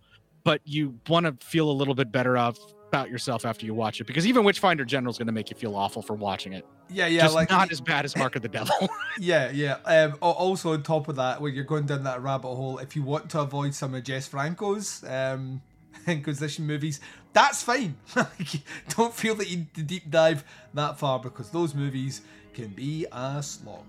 [0.43, 4.00] but you want to feel a little bit better of about yourself after you watch
[4.00, 6.65] it because even witchfinder general is going to make you feel awful for watching it
[6.89, 8.76] Yeah, yeah, just like not as bad as mark of the devil
[9.19, 9.78] Yeah, yeah.
[9.86, 13.04] Um, also on top of that, when you're going down that rabbit hole, if you
[13.04, 15.62] want to avoid some of Jess Franco's um,
[16.08, 17.00] Inquisition movies,
[17.34, 17.97] that's fine.
[18.89, 22.21] Don't feel that you need to deep dive that far because those movies
[22.58, 23.86] can be a slog.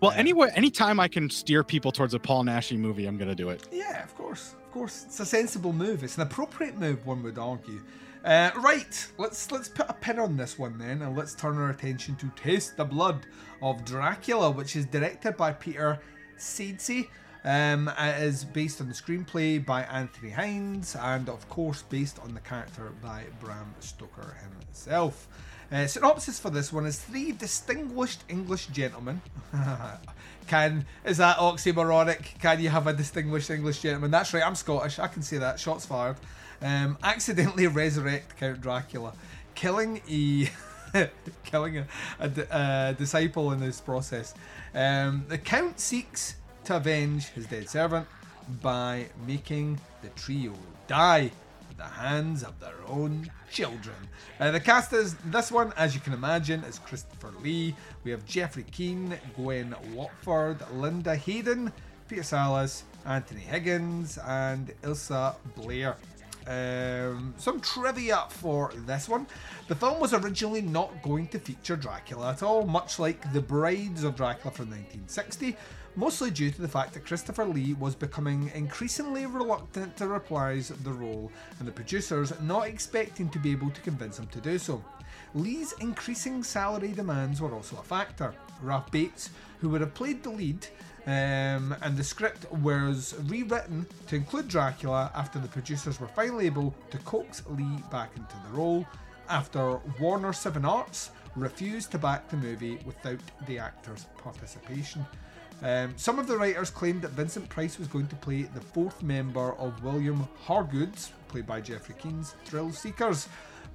[0.00, 3.40] well anyway anytime i can steer people towards a paul naschy movie i'm going to
[3.44, 5.04] do it Yeah, of course, of course.
[5.06, 6.02] It's a sensible move.
[6.04, 7.80] It's an appropriate move, one would argue.
[8.24, 11.70] Uh, right, let's let's put a pin on this one then, and let's turn our
[11.70, 13.18] attention to Taste the Blood
[13.62, 15.98] of Dracula, which is directed by Peter
[16.38, 17.08] Sasdy.
[17.44, 22.34] Um, it is based on the screenplay by Anthony Hinds, and of course based on
[22.34, 25.26] the character by Bram Stoker himself.
[25.72, 29.20] Uh, synopsis for this one is three distinguished English gentlemen.
[30.48, 32.40] can is that oxymoronic?
[32.40, 34.10] Can you have a distinguished English gentleman?
[34.10, 34.44] That's right.
[34.44, 34.98] I'm Scottish.
[34.98, 35.60] I can say that.
[35.60, 36.16] Shots fired.
[36.60, 39.12] Um, accidentally resurrect Count Dracula,
[39.54, 40.50] killing a
[41.44, 41.86] killing a,
[42.18, 44.34] a a disciple in this process.
[44.74, 48.08] Um, the Count seeks to avenge his dead servant
[48.60, 50.52] by making the trio
[50.88, 51.30] die
[51.80, 53.96] the hands of their own children.
[54.38, 57.74] Uh, the cast is this one, as you can imagine, is Christopher Lee.
[58.04, 61.72] We have Geoffrey Keen, Gwen Watford, Linda Hayden,
[62.06, 65.96] Peter Sallis, Anthony Higgins, and Isla Blair.
[66.46, 69.26] Um, some trivia for this one.
[69.68, 74.04] The film was originally not going to feature Dracula at all, much like The Brides
[74.04, 75.56] of Dracula from 1960,
[75.96, 80.92] mostly due to the fact that Christopher Lee was becoming increasingly reluctant to reprise the
[80.92, 84.82] role, and the producers not expecting to be able to convince him to do so.
[85.34, 88.34] Lee's increasing salary demands were also a factor.
[88.62, 89.30] Ralph Bates,
[89.60, 90.66] who would have played the lead,
[91.06, 96.74] um, and the script was rewritten to include Dracula after the producers were finally able
[96.90, 98.86] to coax Lee back into the role
[99.28, 105.06] after Warner Seven Arts refused to back the movie without the actor's participation.
[105.62, 109.02] Um, some of the writers claimed that Vincent Price was going to play the fourth
[109.02, 113.28] member of William Hargood's, played by Geoffrey Keen's, Thrill Seekers,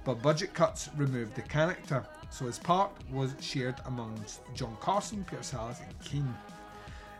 [0.04, 5.42] but budget cuts removed the character, so his part was shared amongst John Carson, Peter
[5.42, 6.34] Sallis, and Keen.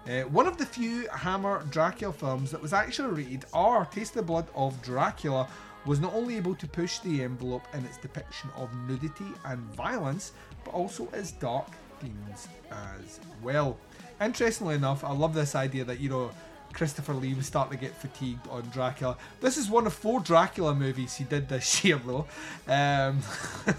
[0.09, 4.23] Uh, one of the few Hammer Dracula films that was actually rated R, Taste the
[4.23, 5.49] Blood of Dracula,
[5.85, 10.33] was not only able to push the envelope in its depiction of nudity and violence,
[10.65, 11.69] but also its dark
[12.01, 13.79] themes as well.
[14.21, 16.31] Interestingly enough, I love this idea that, you know,
[16.73, 19.17] Christopher Lee was starting to get fatigued on Dracula.
[19.41, 22.27] This is one of four Dracula movies he did this year, though.
[22.69, 23.21] Um,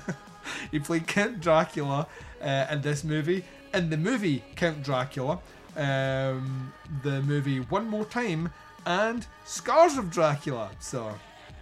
[0.72, 2.08] he played Count Dracula
[2.42, 3.44] uh, in this movie.
[3.74, 5.40] In the movie Count Dracula,
[5.76, 8.50] um, the movie One More Time,
[8.86, 10.72] and Scars of Dracula.
[10.80, 11.14] So,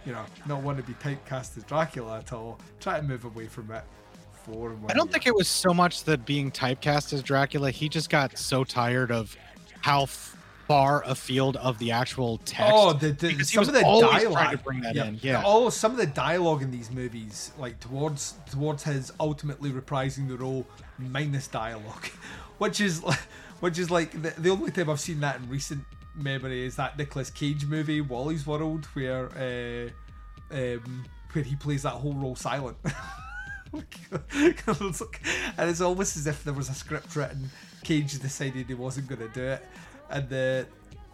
[0.06, 2.58] you know, not want to be typecast as Dracula at all.
[2.80, 3.82] Try to move away from it.
[4.46, 5.12] For I don't year.
[5.12, 7.70] think it was so much that being typecast as Dracula.
[7.70, 9.36] He just got so tired of
[9.80, 12.72] how far afield of the actual text.
[12.74, 14.52] Oh, the, the some of the dialogue.
[14.52, 15.20] to bring that yeah, in.
[15.22, 15.42] Yeah.
[15.44, 20.36] Oh, some of the dialogue in these movies, like towards towards his ultimately reprising the
[20.36, 20.66] role
[20.98, 22.06] minus dialogue,
[22.58, 23.18] which is like-
[23.60, 25.84] which is like the, the only time I've seen that in recent
[26.14, 31.90] memory is that Nicolas Cage movie Wally's World, where uh, um, where he plays that
[31.90, 32.76] whole role silent.
[35.58, 37.50] And it's almost as if there was a script written.
[37.82, 39.66] Cage decided he wasn't going to do it,
[40.10, 40.66] and the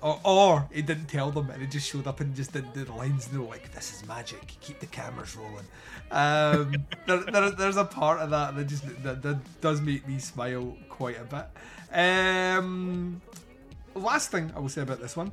[0.02, 2.84] or, or he didn't tell them and he just showed up and just didn't do
[2.84, 5.64] the lines and they were like, This is magic, keep the cameras rolling.
[6.10, 10.18] Um, there, there, there's a part of that that just that, that does make me
[10.18, 11.46] smile quite a bit.
[11.96, 13.22] Um,
[13.94, 15.30] last thing I will say about this one.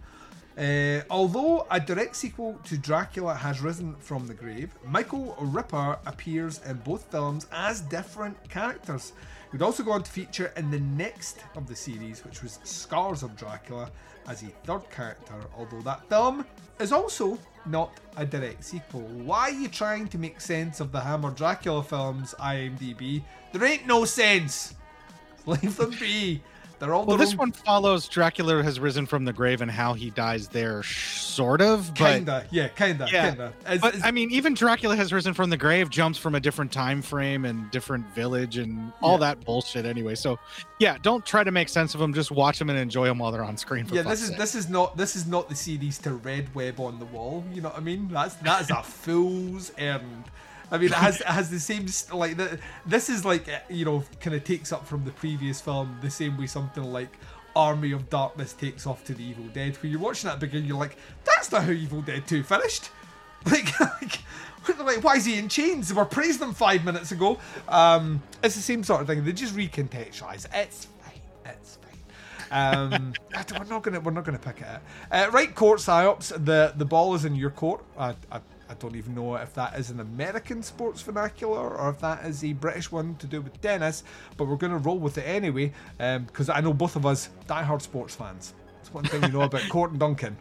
[0.60, 6.60] Uh, although a direct sequel to Dracula has risen from the grave, Michael Ripper appears
[6.68, 9.14] in both films as different characters.
[9.52, 12.60] He would also go on to feature in the next of the series, which was
[12.66, 13.90] Scars of Dracula,
[14.28, 16.46] as a third character, although that film
[16.80, 19.02] is also not a direct sequel.
[19.02, 23.24] Why are you trying to make sense of the Hammer Dracula films, IMDb?
[23.54, 24.76] There ain't no sense!
[25.46, 26.44] Leave them be.
[26.80, 29.94] They're all Well, their this one follows Dracula has risen from the grave and how
[29.94, 31.90] he dies there, sort of.
[31.94, 33.30] But Kinda, yeah, kinda, Yeah.
[33.30, 33.54] kinda.
[33.62, 36.40] It's- but it's- I mean, even Dracula has risen from the grave, jumps from a
[36.40, 39.18] different time frame and different village and all Yeah.
[39.36, 39.86] that bullshit.
[39.86, 40.40] Anyway, so
[40.80, 42.14] yeah, don't try to make sense of them.
[42.14, 43.86] Just watch them and enjoy them while they're on screen.
[43.86, 44.38] For yeah, this is sake.
[44.38, 47.44] this is not this is not the series to red web on the wall.
[47.54, 48.08] You know what I mean?
[48.10, 50.24] That's that is a fool's errand.
[50.72, 51.86] I mean, it has it has the same
[52.18, 55.98] like the, this is like you know kind of takes up from the previous film
[56.02, 57.18] the same way something like
[57.56, 59.76] Army of Darkness takes off to the Evil Dead.
[59.82, 62.90] When you're watching that begin, you're like, that's not how Evil Dead Two finished.
[63.46, 64.20] Like, like,
[64.80, 65.94] like, why is he in chains?
[65.94, 67.40] We praised them five minutes ago.
[67.70, 69.24] Um, it's the same sort of thing.
[69.24, 70.46] They just recontextualize.
[70.54, 71.22] It's fine.
[71.46, 72.92] It's fine.
[72.92, 73.14] Um,
[73.58, 74.82] we're not gonna we're not gonna pick it out.
[75.10, 76.34] Uh, right, court psyops.
[76.44, 77.82] The the ball is in your court.
[77.98, 82.00] I, I I don't even know if that is an American sports vernacular or if
[82.02, 84.04] that is a British one to do with tennis.
[84.38, 88.14] But we're gonna roll with it anyway because I know both of us diehard sports
[88.14, 88.54] fans.
[88.80, 90.38] It's one thing you know about Court and Duncan.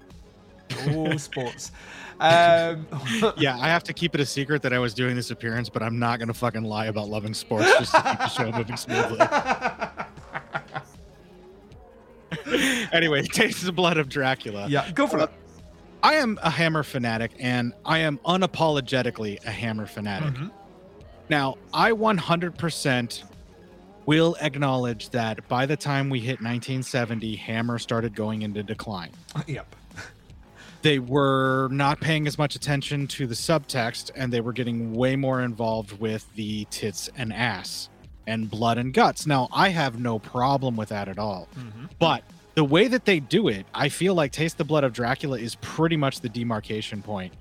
[0.88, 1.72] Oh, sports.
[2.20, 2.86] Um,
[3.38, 5.82] yeah, I have to keep it a secret that I was doing this appearance, but
[5.82, 9.26] I'm not gonna fucking lie about loving sports just to keep the show moving smoothly.
[12.92, 14.66] anyway, taste the blood of Dracula.
[14.68, 15.30] yeah, go for it.
[16.02, 20.34] I am a Hammer fanatic, and I am unapologetically a Hammer fanatic.
[20.34, 20.48] Mm-hmm.
[21.28, 23.24] Now, I 100%
[24.06, 29.10] will acknowledge that by the time we hit 1970, Hammer started going into decline.
[29.46, 29.74] Yep.
[30.82, 35.16] They were not paying as much attention to the subtext, and they were getting way
[35.16, 37.88] more involved with the tits and ass
[38.28, 39.26] and blood and guts.
[39.26, 41.48] Now, I have no problem with that at all.
[41.98, 42.22] But
[42.58, 45.54] the way that they do it, I feel like Taste the Blood of Dracula is
[45.60, 47.32] pretty much the demarcation point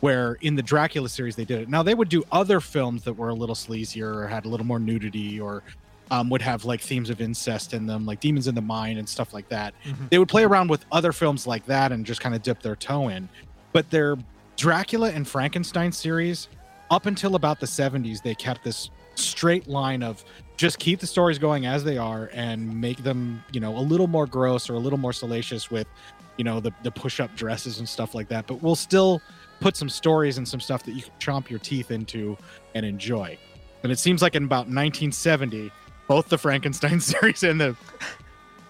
[0.00, 1.68] where in the Dracula series they did it.
[1.68, 4.66] Now they would do other films that were a little sleazier or had a little
[4.66, 5.62] more nudity or
[6.10, 9.08] um, would have like themes of incest in them, like Demons in the Mind and
[9.08, 9.74] stuff like that.
[10.10, 12.74] They would play around with other films like that and just kind of dip their
[12.74, 13.28] toe in.
[13.72, 14.16] But their
[14.56, 16.48] Dracula and Frankenstein series,
[16.90, 20.24] up until about the 70s, they kept this straight line of
[20.56, 24.06] just keep the stories going as they are and make them, you know, a little
[24.06, 25.86] more gross or a little more salacious with,
[26.36, 28.46] you know, the, the push up dresses and stuff like that.
[28.46, 29.20] But we'll still
[29.60, 32.36] put some stories and some stuff that you can chomp your teeth into
[32.74, 33.38] and enjoy.
[33.82, 35.70] And it seems like in about 1970,
[36.06, 37.76] both the Frankenstein series and the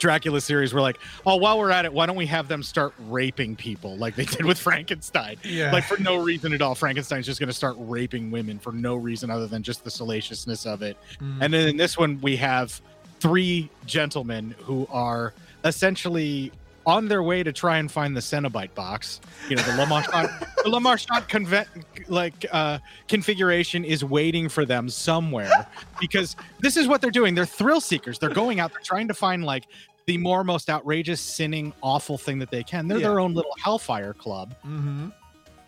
[0.05, 2.92] Dracula series were like, oh, while we're at it, why don't we have them start
[3.09, 5.38] raping people like they did with Frankenstein?
[5.42, 5.72] Yeah.
[5.72, 6.74] Like for no reason at all.
[6.74, 10.66] Frankenstein's just going to start raping women for no reason other than just the salaciousness
[10.66, 10.98] of it.
[11.22, 11.38] Mm.
[11.40, 12.82] And then in this one, we have
[13.18, 15.32] three gentlemen who are
[15.64, 16.52] essentially
[16.86, 19.22] on their way to try and find the Cenobite box.
[19.48, 20.28] You know, the Le Marchand,
[20.62, 21.66] the Le Marchand conve-
[22.09, 22.78] like uh,
[23.09, 25.66] configuration is waiting for them somewhere
[26.00, 27.34] because this is what they're doing.
[27.34, 28.18] They're thrill seekers.
[28.18, 28.72] They're going out.
[28.72, 29.64] They're trying to find like
[30.07, 32.88] the more most outrageous, sinning, awful thing that they can.
[32.88, 33.09] They're Yeah.
[33.09, 34.55] their own little hellfire club.
[34.66, 35.09] Mm-hmm.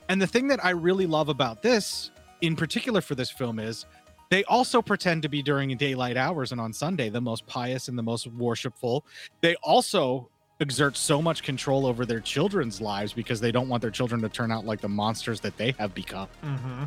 [0.09, 2.11] And the thing that I really love about this,
[2.41, 3.87] in particular for this film, is
[4.31, 7.97] they also pretend to be during daylight hours and on Sunday the most pious and
[7.99, 9.05] the most worshipful.
[9.41, 10.29] They also
[10.61, 14.29] exert so much control over their children's lives because they don't want their children to
[14.29, 16.29] turn out like the monsters that they have become.
[16.43, 16.85] Mm-hmm.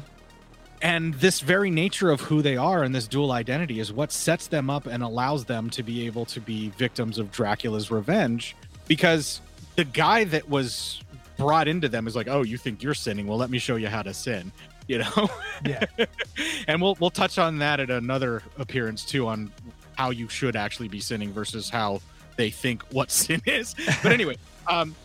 [0.81, 4.47] And this very nature of who they are and this dual identity is what sets
[4.47, 8.55] them up and allows them to be able to be victims of Dracula's revenge.
[8.87, 9.41] Because
[9.75, 11.01] the guy that was
[11.37, 13.27] brought into them is like, "Oh, you think you're sinning?
[13.27, 14.51] Well, let me show you how to sin."
[14.87, 15.29] You know.
[15.65, 15.85] Yeah.
[16.67, 19.51] and we'll we'll touch on that at another appearance too on
[19.97, 22.01] how you should actually be sinning versus how
[22.37, 23.75] they think what sin is.
[24.01, 24.95] But anyway, um,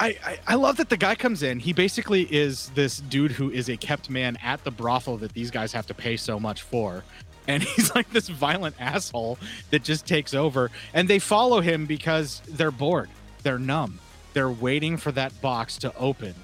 [0.00, 1.58] I, I I love that the guy comes in.
[1.58, 5.50] He basically is this dude who is a kept man at the brothel that these
[5.50, 7.04] guys have to pay so much for.
[7.46, 9.38] And he's like this violent asshole
[9.70, 10.70] that just takes over.
[10.94, 13.08] And they follow him because they're bored.
[13.42, 13.98] They're numb.
[14.34, 16.34] They're waiting for that box to open.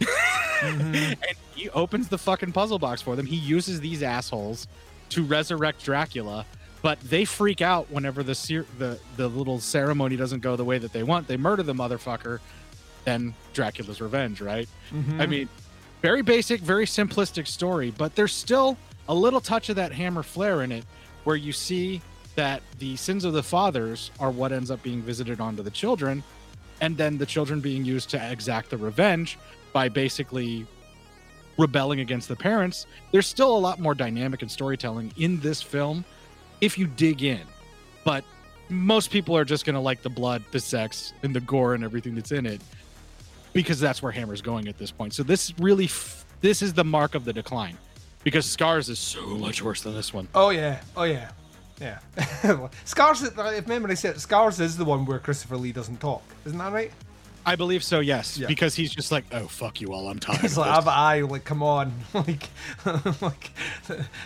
[0.00, 0.94] Mm-hmm.
[0.94, 3.26] and he opens the fucking puzzle box for them.
[3.26, 4.68] He uses these assholes
[5.10, 6.46] to resurrect Dracula,
[6.80, 10.92] but they freak out whenever the the the little ceremony doesn't go the way that
[10.92, 11.28] they want.
[11.28, 12.40] They murder the motherfucker.
[13.04, 14.68] Then Dracula's revenge, right?
[14.92, 15.20] Mhm.
[15.20, 15.48] I mean,
[16.02, 18.76] very basic, very simplistic story, but there's still
[19.08, 20.84] a little touch of that hammer flair in it,
[21.24, 22.00] where you see
[22.34, 26.22] that the sins of the fathers are what ends up being visited onto the children,
[26.80, 29.38] and then the children being used to exact the revenge
[29.72, 30.66] by basically
[31.58, 32.86] rebelling against the parents.
[33.10, 36.04] There's still a lot more dynamic and storytelling in this film
[36.60, 37.42] if you dig in.
[38.04, 38.24] But
[38.68, 41.84] most people are just going to like the blood, the sex, and the gore and
[41.84, 42.60] everything that's in it
[43.52, 45.14] because that's where Hammer's going at this point.
[45.14, 47.76] So this really f- this is the mark of the decline
[48.24, 50.28] because Scars is so much worse than this one.
[50.34, 50.80] Oh yeah.
[50.96, 51.30] Oh yeah.
[51.80, 51.98] Yeah.
[52.84, 53.22] Scars.
[53.22, 56.22] If memory serves, Scars is the one where Christopher Lee doesn't talk.
[56.44, 56.92] Isn't that right?
[57.44, 58.46] I believe so, yes, Yeah.
[58.46, 61.42] because he's just like, "Oh fuck you all, I'm tired." He's like, "I've I like,
[61.44, 62.48] come on, like,
[63.20, 63.50] like,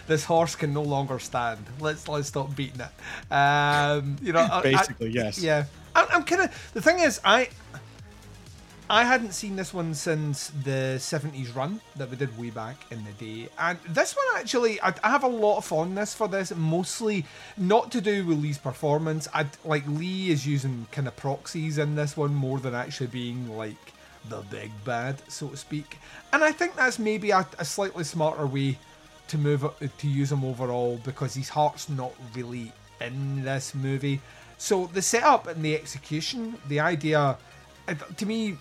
[0.06, 1.64] this horse can no longer stand.
[1.80, 5.38] Let's let's stop beating it." Um, you know, I- I- Basically, yes.
[5.38, 5.64] Yeah,
[5.94, 6.70] I'm, I'm kind of.
[6.74, 7.48] The thing is, I
[8.88, 13.04] I hadn't seen this one since the 70s run that we did way back in
[13.04, 13.48] the day.
[13.58, 17.24] And this one actually, I, I have a lot of fondness for this, mostly
[17.56, 19.26] not to do with Lee's performance.
[19.34, 23.56] I like Lee is using kind of proxies in this one more than actually being
[23.56, 23.92] like
[24.28, 25.98] the big bad, so to speak.
[26.32, 28.78] And I think that's maybe a, a slightly smarter way
[29.28, 29.64] to move
[29.98, 32.70] to use him overall because his heart's not really
[33.00, 34.20] in this movie.
[34.58, 37.36] So the setup and the execution, the idea,
[38.16, 38.56] to me,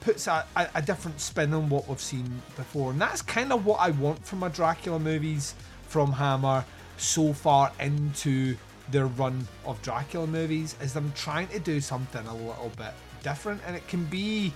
[0.00, 3.66] puts a, a, a different spin on what we've seen before, and that's kind of
[3.66, 5.54] what I want from my Dracula movies
[5.88, 6.64] from Hammer
[6.96, 8.56] so far into
[8.90, 10.76] their run of Dracula movies.
[10.80, 14.52] Is them trying to do something a little bit different, and it can be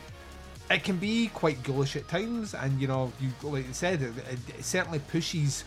[0.70, 4.12] it can be quite ghoulish at times, and you know, you like you said, it,
[4.30, 5.64] it, it certainly pushes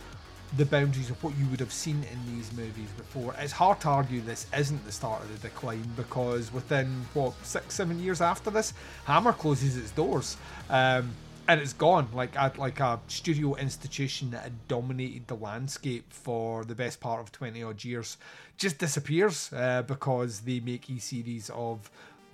[0.55, 3.35] the boundaries of what you would have seen in these movies before.
[3.37, 7.75] It's hard to argue this isn't the start of the decline because within what six,
[7.75, 8.73] seven years after this,
[9.05, 10.37] Hammer closes its doors.
[10.69, 11.11] Um,
[11.49, 16.65] and it's gone like a, like a studio institution that had dominated the landscape for
[16.65, 18.17] the best part of 20 odd years
[18.57, 21.89] just disappears uh, because they make e-series of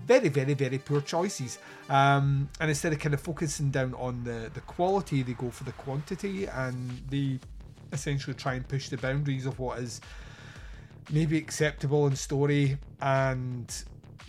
[0.05, 1.59] very, very, very poor choices.
[1.89, 5.64] Um, and instead of kind of focusing down on the, the quality, they go for
[5.64, 7.39] the quantity and they
[7.94, 10.02] essentially try and push the boundaries of what is
[11.12, 12.78] maybe acceptable in story.
[13.02, 13.74] And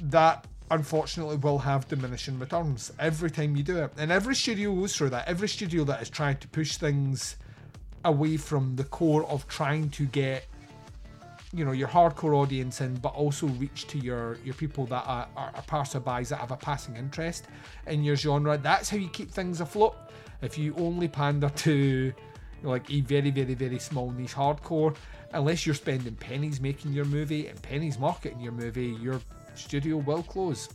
[0.00, 3.92] that unfortunately will have diminishing returns every time you do it.
[3.96, 5.28] And every studio goes through that.
[5.28, 7.36] Every studio that is trying to push things
[8.04, 10.46] away from the core of trying to get
[11.54, 15.28] you know your hardcore audience in, but also reach to your your people that are,
[15.36, 17.46] are, are passerbys that have a passing interest
[17.86, 18.58] in your genre.
[18.58, 19.94] That's how you keep things afloat.
[20.42, 22.12] if you only pander to
[22.64, 24.96] like a very, very, very small niche hardcore,
[25.32, 29.20] unless you're spending pennies making your movie and pennies marketing your movie, your
[29.54, 30.68] studio will close.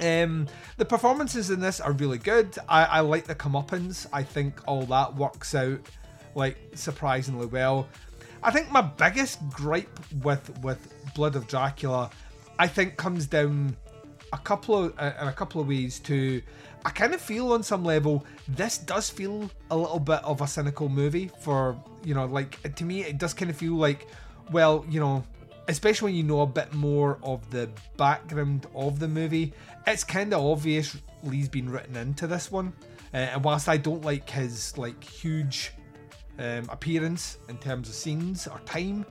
[0.00, 0.48] Um,
[0.78, 2.56] the performances in this are really good.
[2.68, 4.06] I, I like the comeuppance.
[4.12, 5.80] I think all that works out
[6.34, 7.88] like surprisingly well.
[8.42, 12.10] I think my biggest gripe with with Blood of Dracula,
[12.58, 13.76] I think comes down
[14.32, 16.42] a couple of uh, a couple of ways to.
[16.84, 20.46] I kind of feel on some level this does feel a little bit of a
[20.46, 24.08] cynical movie for you know like to me it does kind of feel like
[24.50, 25.24] well you know
[25.68, 29.52] especially when you know a bit more of the background of the movie
[29.86, 32.72] it's kind of obvious Lee's been written into this one.
[33.14, 35.72] Uh, and whilst I don't like his like huge
[36.38, 39.04] um, appearance in terms of scenes or time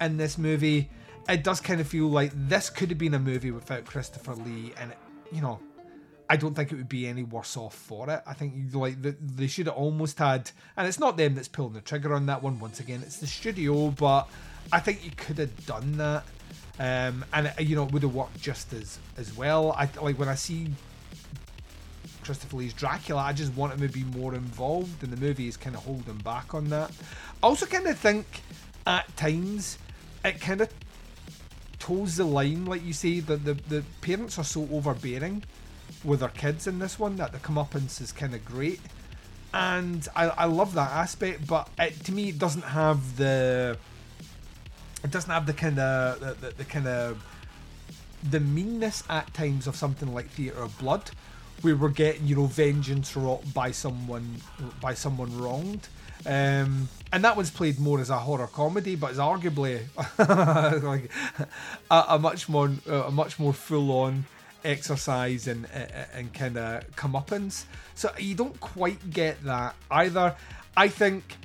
[0.00, 0.90] in this movie,
[1.28, 4.72] it does kind of feel like this could have been a movie without Christopher Lee,
[4.78, 4.98] and it,
[5.32, 5.58] you know,
[6.28, 8.22] I don't think it would be any worse off for it.
[8.26, 11.74] I think like the, they should have almost had, and it's not them that's pulling
[11.74, 12.58] the trigger on that one.
[12.58, 14.28] Once again, it's the studio, but
[14.72, 16.24] I think you could have done that,
[16.78, 19.72] um, and you know, it would have worked just as as well.
[19.72, 20.68] I like when I see
[22.22, 23.22] Christopher Lee's Dracula.
[23.22, 26.18] I just want him to be more involved, and the movie is kind of holding
[26.18, 26.90] back on that.
[27.42, 28.42] I also kind of think
[28.86, 29.78] at times
[30.24, 30.72] it kind of
[31.78, 35.44] toes the line, like you say, that the, the parents are so overbearing
[36.04, 38.80] with their kids in this one that the comeuppance is kind of great.
[39.54, 43.78] And I, I love that aspect, but it, to me, it doesn't have the.
[45.04, 47.24] It doesn't have the kind of the, the, the kind of
[48.28, 51.10] the meanness at times of something like Theatre of Blood,
[51.62, 54.40] where we were getting you know vengeance wrought by someone
[54.80, 55.88] by someone wronged
[56.26, 59.82] um, and that one's played more as a horror comedy, but it's arguably
[60.82, 61.10] like
[61.90, 64.24] a, a, much more a much more full on
[64.66, 65.66] exercise and
[66.14, 67.64] and kind of comeuppance.
[67.94, 70.34] So you don't quite get that either.
[70.76, 71.36] I think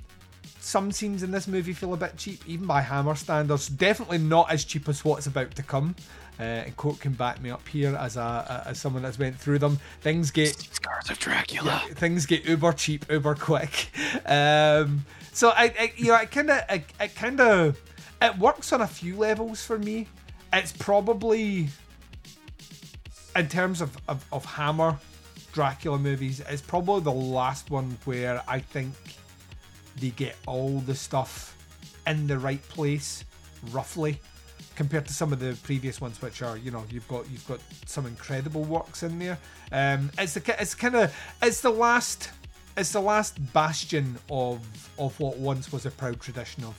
[0.60, 3.68] some scenes in this movie feel a bit cheap, even by Hammer standards.
[3.68, 5.96] Definitely not as cheap as what's about to come.
[6.40, 9.60] Uh, and Court can back me up here as a, as someone that's went through
[9.60, 9.80] them.
[10.02, 11.84] Things get scars of Dracula.
[11.88, 13.90] Yeah, things get uber cheap, uber quick.
[14.26, 17.80] Um, so I, I, you know, I kind of, it, it kind of,
[18.22, 20.08] it works on a few levels for me.
[20.54, 21.70] It's probably,
[23.36, 24.98] in terms of, of, of Hammer
[25.54, 28.94] Dracula movies, it's probably the last one where I think
[29.98, 31.58] they get all the stuff
[32.08, 33.26] in the right place,
[33.72, 34.20] roughly
[34.76, 37.60] compared to some of the previous ones, which are you know you've got you've got
[37.86, 39.38] some incredible works in there.
[39.72, 42.32] Um, it's the it's kind of it's the last
[42.78, 44.60] it's the last bastion of
[44.98, 46.76] of what once was a proud tradition of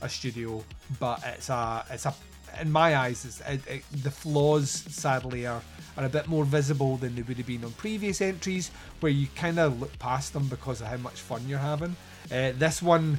[0.00, 0.64] a studio,
[0.98, 2.14] but it's a it's a
[2.60, 5.62] in my eyes it's, it, it, the flaws sadly are
[5.96, 9.28] are a bit more visible than they would have been on previous entries, where you
[9.36, 11.94] kind of look past them because of how much fun you're having.
[12.32, 13.18] Uh, this one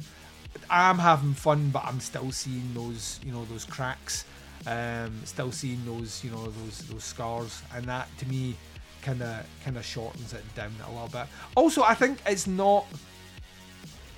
[0.70, 4.24] I'm having fun, but I'm still seeing those, you know, those cracks.
[4.66, 8.56] Um, still seeing those, you know, those those scars, and that to me
[9.02, 11.26] kind of kind of shortens it down a little bit.
[11.54, 12.86] Also, I think it's not.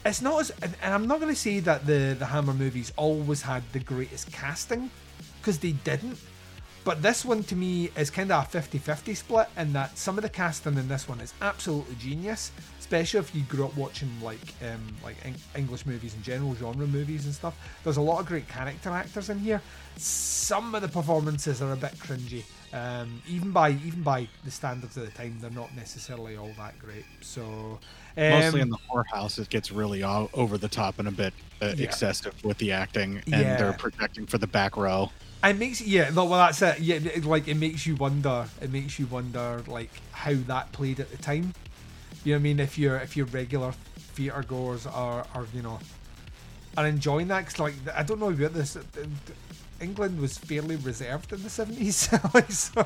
[0.07, 3.43] It's not as, and I'm not going to say that the the Hammer movies always
[3.43, 4.91] had the greatest casting,
[5.41, 6.19] because they didn't.
[6.89, 10.17] But this one to me is kind of a 50 50 split, in that some
[10.17, 14.11] of the casting in this one is absolutely genius, especially if you grew up watching
[14.23, 15.17] like um, like
[15.55, 17.59] English movies in general, genre movies and stuff.
[17.85, 19.61] There's a lot of great character actors in here.
[19.99, 24.97] Some of the performances are a bit cringy, um, even by even by the standards
[24.97, 25.37] of the time.
[25.43, 27.05] They're not necessarily all that great.
[27.21, 27.79] So
[28.17, 31.35] um, mostly in the whorehouse, it gets really all over the top and a bit
[31.61, 31.85] uh, yeah.
[31.85, 33.57] excessive with the acting, and yeah.
[33.57, 35.11] they're projecting for the back row.
[35.45, 36.81] It makes yeah no well that's it.
[36.81, 41.01] Yeah it, like it makes you wonder it makes you wonder like how that played
[41.01, 41.55] at the time.
[42.25, 42.61] You know what I mean?
[42.61, 45.79] If you're if you're regular theater goers are are you know
[46.77, 48.77] are enjoying that because like I don't know about this
[49.81, 51.93] England was fairly reserved in the 70s
[52.53, 52.85] so,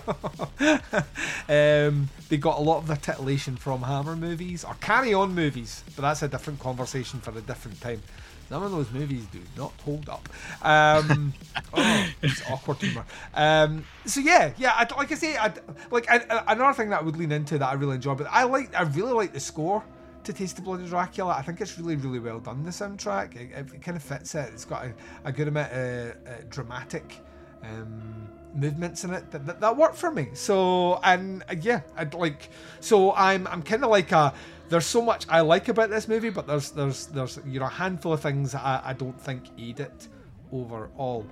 [1.88, 5.82] um, they got a lot of their titillation from Hammer movies or Carry On movies
[5.96, 8.02] but that's a different conversation for a different time
[8.48, 10.28] some of those movies do not hold up.
[10.62, 11.32] Um,
[11.74, 13.04] oh, it's awkward humor.
[13.34, 14.72] Um, so yeah, yeah.
[14.74, 15.52] I, like I say, I,
[15.90, 18.44] like I, another thing that I would lean into that I really enjoy, but I
[18.44, 19.82] like, I really like the score
[20.24, 21.34] to Taste the Blood of Dracula.
[21.36, 22.62] I think it's really, really well done.
[22.62, 24.50] The soundtrack, it, it, it kind of fits it.
[24.52, 27.18] It's got a, a good amount of uh, dramatic.
[27.62, 32.12] Um, movements in it that, that, that work for me so and uh, yeah i'd
[32.12, 34.34] like so i'm i'm kind of like a
[34.72, 37.68] there's so much I like about this movie, but there's there's there's you know a
[37.68, 40.08] handful of things I, I don't think aid it
[40.50, 41.26] overall.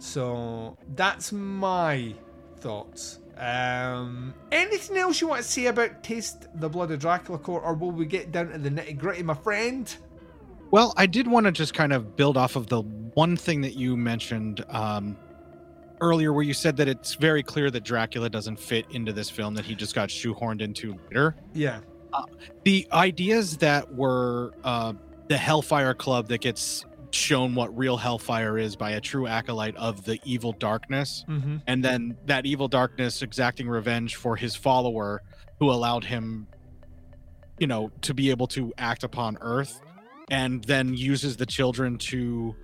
[0.00, 2.12] So that's my
[2.56, 3.20] thoughts.
[3.36, 7.74] Um, anything else you want to say about Taste the Blood of Dracula Court, or
[7.74, 9.94] will we get down to the nitty gritty, my friend?
[10.72, 13.76] Well, I did want to just kind of build off of the one thing that
[13.76, 15.16] you mentioned um,
[16.00, 19.54] earlier, where you said that it's very clear that Dracula doesn't fit into this film,
[19.54, 21.36] that he just got shoehorned into later.
[21.54, 21.80] Yeah.
[22.12, 22.22] Uh,
[22.64, 24.92] the ideas that were uh,
[25.28, 30.04] the Hellfire Club that gets shown what real hellfire is by a true acolyte of
[30.04, 31.56] the evil darkness mm-hmm.
[31.66, 35.22] and then that evil darkness exacting revenge for his follower
[35.58, 36.46] who allowed him
[37.58, 39.80] you know to be able to act upon earth
[40.30, 42.54] and then uses the children to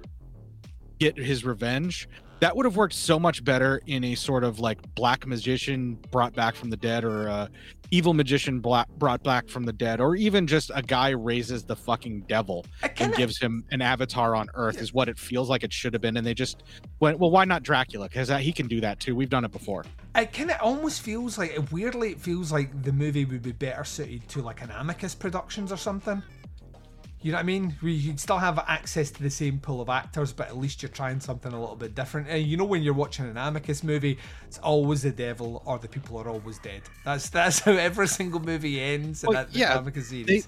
[0.99, 2.09] get his revenge
[2.41, 6.34] that would have worked so much better in a sort of like black magician brought
[6.34, 7.49] back from the dead or a
[7.91, 11.76] evil magician black, brought back from the dead or even just a guy raises the
[11.76, 12.66] fucking devil
[12.99, 16.03] and gives him an avatar on earth is what it feels like it should have
[16.03, 16.64] been and they just
[17.01, 18.09] went well why not dracula?
[18.09, 19.14] Because he can do that too.
[19.14, 19.84] We've done it before.
[20.14, 23.84] It kind of almost feels like weirdly it feels like the movie would be better
[23.84, 26.22] suited to like an amicus productions or something
[27.27, 27.74] you know what I mean?
[27.83, 31.18] You'd still have access to the same pool of actors, but at least you're trying
[31.18, 32.29] something a little bit different.
[32.29, 34.16] And you know, when you're watching an Amicus movie,
[34.47, 36.83] it's always the devil or the people are always dead.
[37.05, 40.27] That's that's how every single movie ends in well, that yeah, Amicus series.
[40.27, 40.43] They,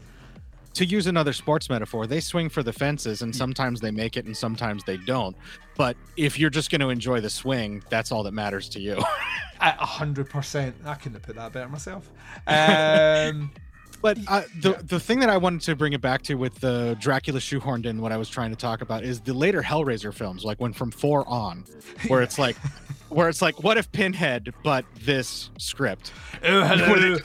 [0.75, 4.27] to use another sports metaphor, they swing for the fences, and sometimes they make it,
[4.27, 5.35] and sometimes they don't.
[5.77, 9.03] But if you're just going to enjoy the swing, that's all that matters to you.
[9.61, 10.77] A hundred percent.
[10.85, 12.09] I couldn't have put that better myself.
[12.47, 13.51] Um,
[14.01, 14.81] but uh, the yeah.
[14.85, 18.01] the thing that I wanted to bring it back to with the Dracula shoehorned in,
[18.01, 20.91] what I was trying to talk about is the later Hellraiser films, like when from
[20.91, 21.65] four on,
[22.07, 22.57] where it's like,
[23.09, 26.13] where it's like, what if Pinhead, but this script?
[26.45, 27.19] Oh, hello.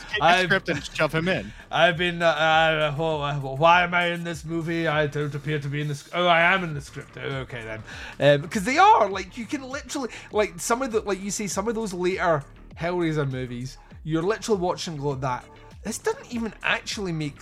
[0.44, 1.52] script and shove him in.
[1.72, 2.22] I've been.
[2.22, 4.88] Uh, uh, why am I in this movie?
[4.88, 6.10] I don't appear to be in this.
[6.14, 7.18] Oh, I am in the script.
[7.18, 7.64] Oh, okay
[8.18, 11.32] then, because um, they are like you can literally like some of the like you
[11.32, 12.44] see some of those later
[12.80, 13.78] Hellraiser movies.
[14.06, 15.46] You're literally watching that
[15.84, 17.42] this doesn't even actually make.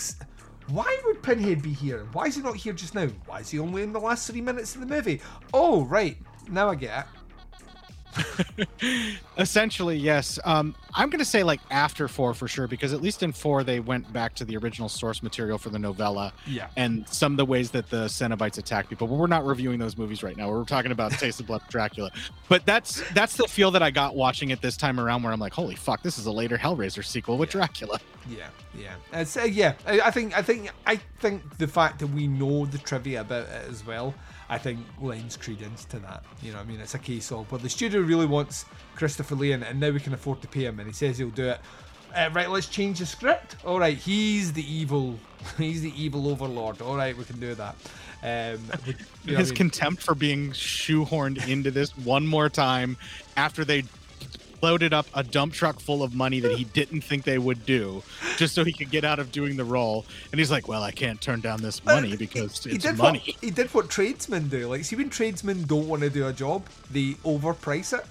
[0.67, 2.07] Why would Pinhead be here?
[2.13, 3.07] Why is he not here just now?
[3.25, 5.21] Why is he only in the last three minutes of the movie?
[5.53, 6.17] Oh, right.
[6.49, 7.20] Now I get it.
[9.37, 10.39] Essentially, yes.
[10.43, 13.63] Um, I'm going to say like after four for sure, because at least in four
[13.63, 16.33] they went back to the original source material for the novella.
[16.45, 16.67] Yeah.
[16.75, 19.07] And some of the ways that the Cenobites attack people.
[19.07, 20.49] But we're not reviewing those movies right now.
[20.49, 22.11] We're talking about Taste of Blood, Dracula.
[22.49, 25.39] But that's that's the feel that I got watching it this time around, where I'm
[25.39, 27.61] like, holy fuck, this is a later Hellraiser sequel with yeah.
[27.61, 27.99] Dracula.
[28.29, 28.47] Yeah,
[28.77, 28.95] yeah.
[29.13, 29.73] Uh, yeah.
[29.85, 33.43] I, I think I think I think the fact that we know the trivia about
[33.43, 34.13] it as well
[34.51, 36.25] I think lends credence to that.
[36.43, 39.53] You know, I mean, it's a case of, but the studio really wants Christopher Lee
[39.53, 41.61] in and now we can afford to pay him, and he says he'll do it.
[42.13, 43.55] Uh, right, let's change the script.
[43.63, 45.17] All right, he's the evil,
[45.57, 46.81] he's the evil overlord.
[46.81, 47.75] All right, we can do that.
[48.23, 48.59] Um,
[49.25, 49.55] His I mean?
[49.55, 52.97] contempt for being shoehorned into this one more time
[53.37, 53.85] after they
[54.61, 58.03] loaded up a dump truck full of money that he didn't think they would do
[58.37, 60.05] just so he could get out of doing the role.
[60.31, 63.23] And he's like, well, I can't turn down this money because he, it's money.
[63.25, 64.67] What, he did what tradesmen do.
[64.67, 68.05] Like, see, when tradesmen don't want to do a job, they overprice it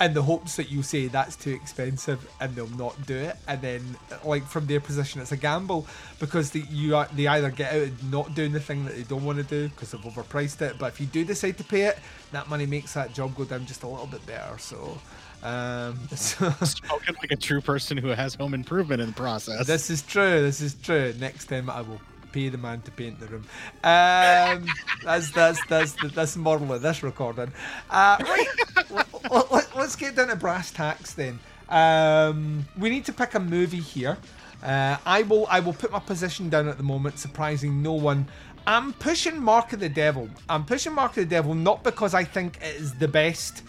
[0.00, 3.60] in the hopes that you say that's too expensive and they'll not do it and
[3.60, 3.82] then
[4.24, 5.86] like from their position it's a gamble
[6.18, 9.02] because the, you are, they either get out of not doing the thing that they
[9.02, 11.82] don't want to do because they've overpriced it but if you do decide to pay
[11.82, 11.98] it
[12.32, 14.98] that money makes that job go down just a little bit better so
[15.42, 19.66] um, so Spoken like a true person who has home improvement in the process.
[19.66, 20.42] This is true.
[20.42, 21.14] This is true.
[21.18, 21.98] Next time I will
[22.32, 23.44] pay the man to paint the room.
[23.84, 24.66] Um,
[25.04, 27.52] that's that's that's the, that's the model of this recording.
[27.88, 28.46] Uh, right,
[29.30, 31.38] let, us get down to brass tacks then.
[31.68, 34.18] Um, we need to pick a movie here.
[34.62, 38.28] Uh, I will I will put my position down at the moment, surprising no one.
[38.66, 40.28] I'm pushing Mark of the Devil.
[40.48, 43.62] I'm pushing Mark of the Devil not because I think it is the best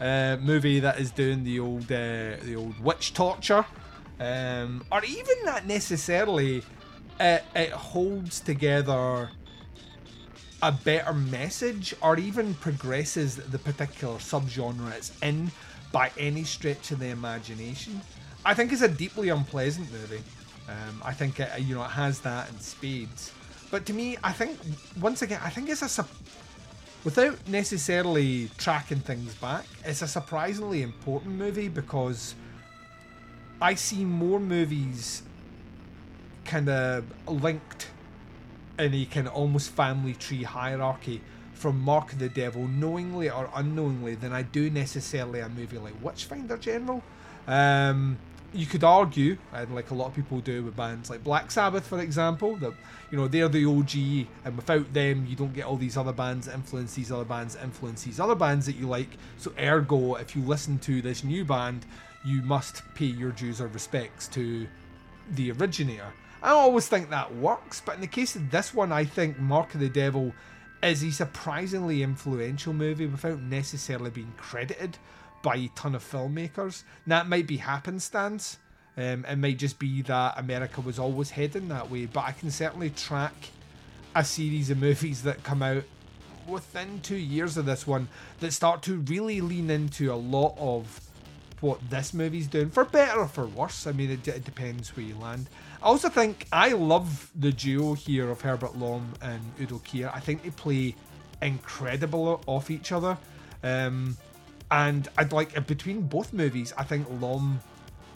[0.00, 3.64] uh, movie that is doing the old uh, the old witch torture,
[4.20, 6.62] um, or even that necessarily.
[7.20, 9.30] It, it holds together
[10.62, 15.50] a better message, or even progresses the particular subgenre it's in
[15.92, 18.00] by any stretch of the imagination.
[18.44, 20.22] I think it's a deeply unpleasant movie.
[20.68, 23.32] Um, I think it, you know it has that in spades.
[23.70, 24.58] But to me, I think
[25.00, 26.06] once again, I think it's a
[27.04, 32.34] without necessarily tracking things back, it's a surprisingly important movie because
[33.60, 35.22] I see more movies
[36.48, 37.88] kind of linked
[38.78, 41.20] in a kind of almost family tree hierarchy
[41.52, 46.56] from Mark the Devil, knowingly or unknowingly, than I do necessarily a movie like Witchfinder
[46.56, 47.02] General.
[47.46, 48.18] Um,
[48.54, 51.86] you could argue, and like a lot of people do with bands like Black Sabbath,
[51.86, 52.72] for example, that
[53.10, 56.48] you know they're the OG, and without them, you don't get all these other bands
[56.48, 59.18] influence these other bands, influence these other bands that you like.
[59.36, 61.84] So, ergo, if you listen to this new band,
[62.24, 64.66] you must pay your dues or respects to
[65.32, 66.12] the originator.
[66.42, 69.74] I always think that works, but in the case of this one, I think Mark
[69.74, 70.32] of the Devil
[70.82, 74.96] is a surprisingly influential movie without necessarily being credited
[75.42, 76.84] by a ton of filmmakers.
[77.06, 78.58] Now, it might be happenstance.
[78.96, 82.50] Um, it might just be that America was always heading that way, but I can
[82.50, 83.34] certainly track
[84.14, 85.84] a series of movies that come out
[86.46, 88.08] within two years of this one
[88.40, 91.00] that start to really lean into a lot of
[91.60, 93.86] what this movie's doing, for better or for worse.
[93.86, 95.48] I mean, it, it depends where you land.
[95.82, 100.10] I also think I love the duo here of Herbert Lom and Udo Kier.
[100.12, 100.96] I think they play
[101.40, 103.16] incredible off each other.
[103.62, 104.16] Um,
[104.70, 107.60] and I'd like between both movies, I think Lom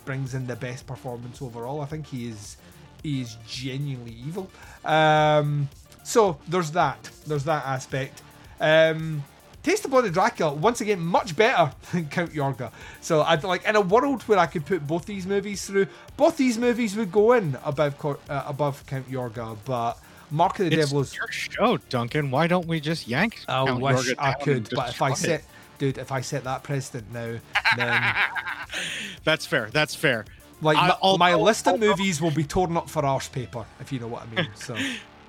[0.04, 1.80] brings in the best performance overall.
[1.80, 2.56] I think he is
[3.02, 4.50] he is genuinely evil.
[4.84, 5.68] Um,
[6.02, 7.10] so there's that.
[7.26, 8.22] There's that aspect.
[8.60, 9.22] Um,
[9.62, 12.72] Taste the Blood of Dracula, once again, much better than Count Yorga.
[13.00, 15.86] So I'd like in a world where I could put both these movies through,
[16.16, 19.98] both these movies would go in above uh, above Count Yorga, but
[20.30, 22.30] Mark of the it's Devil is your show, Duncan.
[22.30, 23.44] Why don't we just yank?
[23.46, 25.46] I Count wish Yorga I could, but if I set, it?
[25.78, 27.36] dude, if I set that precedent now,
[27.76, 28.14] then
[29.24, 29.68] That's fair.
[29.72, 30.24] That's fair.
[30.60, 33.92] like I- my, my list of movies will be torn up for arse paper, if
[33.92, 34.48] you know what I mean.
[34.56, 34.76] So.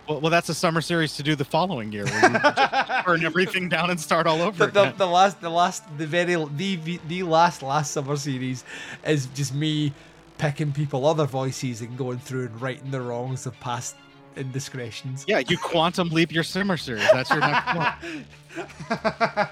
[0.08, 2.06] Well, well, that's a summer series to do the following year.
[3.06, 4.94] Burn everything down and start all over the, the, again.
[4.98, 8.66] the last the last the very the the last last summer series
[9.06, 9.94] is just me
[10.38, 13.96] picking people other voices and going through and righting the wrongs of past
[14.36, 17.08] indiscretions yeah, you quantum leap your summer series.
[17.12, 19.48] That's your next one.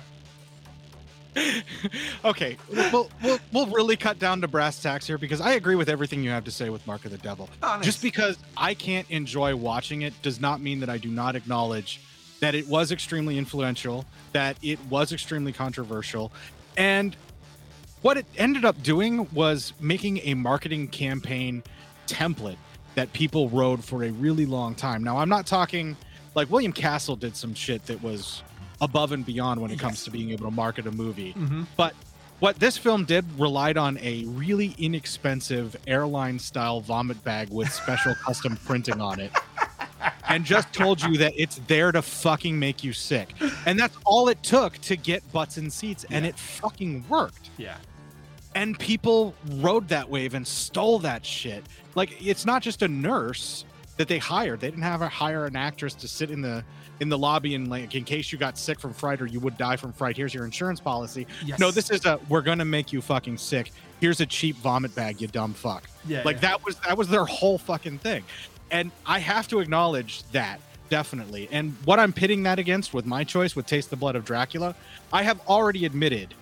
[2.24, 2.56] okay,
[2.92, 6.22] we'll, we'll we'll really cut down to brass tacks here because I agree with everything
[6.24, 7.48] you have to say with Mark of the Devil.
[7.62, 7.84] Oh, nice.
[7.84, 12.00] Just because I can't enjoy watching it does not mean that I do not acknowledge
[12.40, 16.32] that it was extremely influential, that it was extremely controversial,
[16.76, 17.16] and
[18.02, 21.62] what it ended up doing was making a marketing campaign
[22.06, 22.56] template
[22.94, 25.04] that people rode for a really long time.
[25.04, 25.96] Now, I'm not talking
[26.34, 28.42] like William Castle did some shit that was
[28.80, 31.34] above and beyond when it comes to being able to market a movie.
[31.34, 31.66] Mhm.
[31.76, 31.94] But
[32.38, 38.14] what this film did relied on a really inexpensive airline style vomit bag with special
[38.24, 39.32] custom printing on it.
[40.28, 43.34] And just told you that it's there to fucking make you sick.
[43.66, 46.06] And that's all it took to get butts in seats.
[46.10, 47.76] And it fucking worked yeah
[48.54, 51.64] and people rode that wave and stole that shit.
[51.94, 53.64] Like it's not just a nurse
[53.96, 54.60] that they hired.
[54.60, 56.64] They didn't have to hire an actress to sit in the
[57.00, 59.56] in the lobby and like in case you got sick from fright or you would
[59.56, 60.16] die from fright.
[60.16, 61.26] Here's your insurance policy.
[61.44, 61.58] Yes.
[61.58, 63.72] No, this is a we're gonna make you fucking sick.
[64.00, 65.84] Here's a cheap vomit bag, you dumb fuck.
[66.06, 66.40] Yeah, like yeah.
[66.50, 68.24] that was that was their whole fucking thing.
[68.70, 71.48] And I have to acknowledge that definitely.
[71.50, 74.74] And what I'm pitting that against with my choice with Taste the Blood of Dracula,
[75.12, 76.34] I have already admitted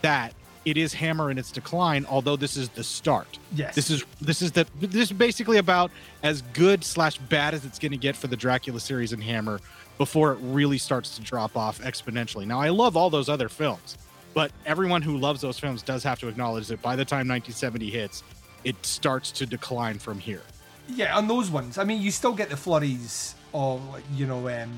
[0.00, 0.34] that
[0.64, 3.38] it is Hammer in its decline, although this is the start.
[3.54, 3.74] Yes.
[3.74, 5.90] This is this is the this is basically about
[6.22, 9.60] as good slash bad as it's gonna get for the Dracula series and Hammer
[9.98, 12.46] before it really starts to drop off exponentially.
[12.46, 13.98] Now I love all those other films,
[14.34, 17.90] but everyone who loves those films does have to acknowledge that by the time 1970
[17.90, 18.22] hits,
[18.64, 20.42] it starts to decline from here.
[20.88, 24.48] yeah on those ones i mean you still get the flurries of like you know
[24.48, 24.72] um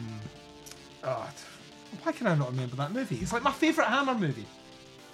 [1.05, 1.29] oh,
[2.03, 4.45] why can i not remember that movie it's like my favorite hammer movie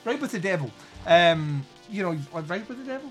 [0.05, 0.71] right with the devil
[1.07, 3.11] um you know Ride with the devil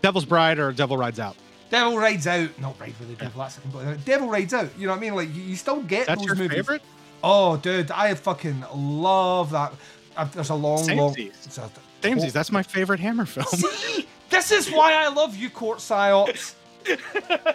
[0.00, 1.34] Devil's Bride or Devil Rides Out.
[1.70, 3.40] Devil Rides Out, not Ride with the Devil.
[3.42, 4.04] That's a complete.
[4.04, 4.70] Devil Rides Out.
[4.78, 5.14] You know what I mean?
[5.16, 6.54] Like you, you still get That's those your movies.
[6.56, 6.82] favorite?
[7.24, 9.72] Oh, dude, I fucking love that.
[10.16, 11.14] Uh, There's a long, long.
[11.16, 11.46] Samesies.
[11.46, 11.68] it's a-
[12.00, 13.44] Samesies, that's my favorite Hammer film.
[13.46, 16.54] See, this is why I love you, Court Psyops.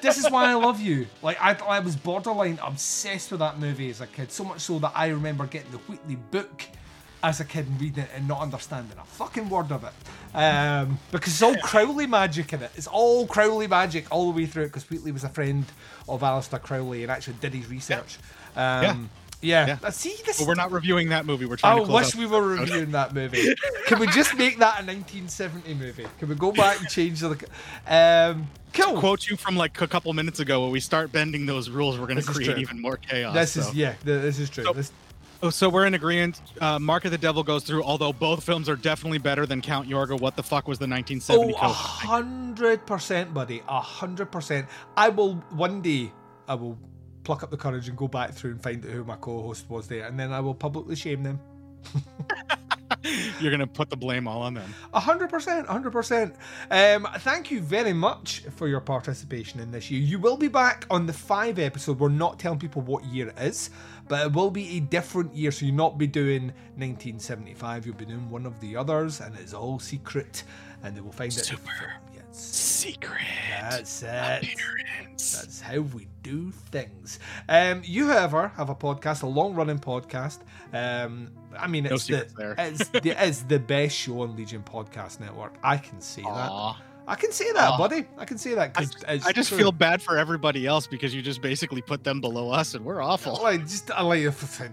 [0.01, 1.08] this is why I love you.
[1.22, 4.80] Like I, I was borderline obsessed with that movie as a kid, so much so
[4.80, 6.64] that I remember getting the Wheatley book
[7.24, 10.38] as a kid and reading it and not understanding a fucking word of it.
[10.38, 12.71] Um, because it's all Crowley magic in it.
[12.76, 15.65] It's all Crowley magic all the way through it because Wheatley was a friend
[16.09, 18.17] of Aleister Crowley and actually did his research.
[18.55, 19.09] Um,
[19.41, 19.67] yeah.
[19.67, 19.78] Yeah.
[19.84, 21.45] Uh, See, this But we're not reviewing that movie.
[21.45, 23.53] We're trying I to close wish out we were reviewing that movie.
[23.88, 26.05] Can we just make that a 1970 movie?
[26.19, 27.45] Can we go back and change the?
[27.88, 28.99] Um, cool.
[28.99, 32.07] quote you from like a couple minutes ago when we start bending those rules we're
[32.07, 33.59] going to create even more chaos This so.
[33.61, 33.93] is yeah.
[34.03, 34.63] This is true.
[34.63, 34.91] So- This,
[35.43, 38.67] oh, so we're in agreement uh, mark of the devil goes through although both films
[38.67, 41.73] are definitely better than count yorga what the fuck was the 1970 oh,
[42.03, 43.63] hundred percent, buddy.
[43.67, 44.67] A hundred percent.
[44.97, 46.11] I will one day.
[46.47, 46.77] I will
[47.23, 49.87] pluck up the courage and go back through and find out who my co-host was
[49.87, 51.39] there, and then I will publicly shame them.
[53.39, 54.73] You're gonna put the blame all on them.
[54.93, 56.35] Hundred percent, hundred percent.
[56.71, 60.01] Um, thank you very much for your participation in this year.
[60.01, 61.99] You will be back on the five episode.
[61.99, 63.71] We're not telling people what year it is,
[64.08, 65.51] but it will be a different year.
[65.51, 67.86] So you'll not be doing 1975.
[67.86, 70.43] You'll be doing one of the others, and it's all secret.
[70.84, 71.45] And they will find it.
[71.45, 71.93] Super.
[72.14, 72.24] Yes.
[72.32, 73.22] Secret.
[73.60, 74.08] That's it.
[74.43, 75.39] Appearance.
[75.41, 77.20] That's how we do things.
[77.47, 80.39] Um, you, however, have a podcast, a long-running podcast.
[80.74, 82.56] Um, I mean, No it's the there.
[82.58, 85.56] it's the it's the best show on Legion Podcast Network.
[85.64, 86.74] I can say Aw.
[86.74, 86.84] that.
[87.08, 87.78] I can say that, Aw.
[87.78, 88.06] buddy.
[88.18, 91.22] I can say that I, because I just feel bad for everybody else because you
[91.22, 93.41] just basically put them below us and we're awful.
[93.41, 94.24] Like, just I like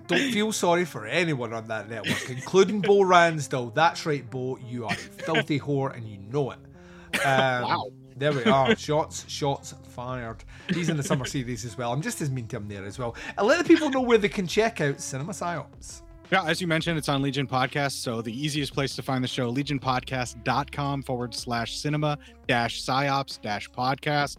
[0.07, 3.75] don't feel sorry for anyone on that network, including Bo Ransdell.
[3.75, 4.59] That's right, Bo.
[4.59, 6.59] You are a filthy whore, and you know it.
[7.25, 7.91] Um, Wow.
[8.21, 8.77] There we are.
[8.77, 10.45] Shots, shots fired.
[10.69, 11.91] He's in the summer series as well.
[11.91, 13.17] I'm just as mean to him there as well.
[13.39, 16.03] And let the people know where they can check out Cinema Psyops.
[16.31, 18.03] Yeah, as you mentioned, it's on Legion Podcast.
[18.03, 23.69] So the easiest place to find the show, legionpodcast.com forward slash cinema dash psyops dash
[23.69, 24.37] podcast.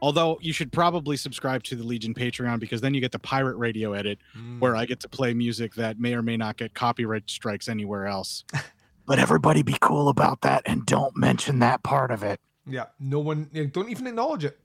[0.00, 3.56] Although you should probably subscribe to the Legion Patreon because then you get the pirate
[3.56, 4.60] radio edit mm.
[4.60, 8.06] where I get to play music that may or may not get copyright strikes anywhere
[8.06, 8.44] else.
[9.06, 12.38] but everybody be cool about that and don't mention that part of it.
[12.68, 14.60] Yeah, no one, don't even acknowledge it.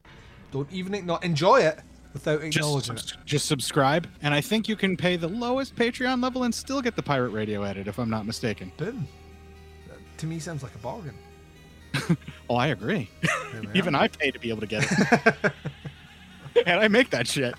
[0.51, 1.79] Don't even acknowledge, enjoy it
[2.25, 3.17] without acknowledging Just, it.
[3.25, 4.07] just subscribe.
[4.21, 7.29] And I think you can pay the lowest Patreon level and still get the pirate
[7.29, 8.71] radio edit, if I'm not mistaken.
[8.77, 9.07] Boom.
[9.87, 11.15] That, to me, sounds like a bargain.
[12.49, 13.09] Oh, I agree.
[13.51, 14.03] There Even are.
[14.03, 15.53] I pay to be able to get it.
[16.65, 17.53] and I make that shit.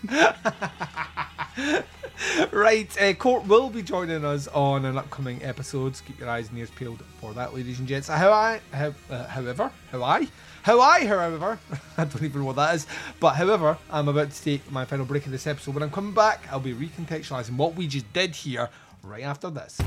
[2.52, 6.00] right, uh, Court will be joining us on an upcoming episodes.
[6.00, 8.08] Keep your eyes and ears peeled for that, ladies and gents.
[8.08, 10.26] How I, how, uh, however, how I,
[10.68, 11.58] how I, however,
[11.96, 12.86] I don't even know what that is.
[13.20, 15.72] But however, I'm about to take my final break of this episode.
[15.72, 18.68] When I'm coming back, I'll be recontextualizing what we just did here
[19.02, 19.80] right after this.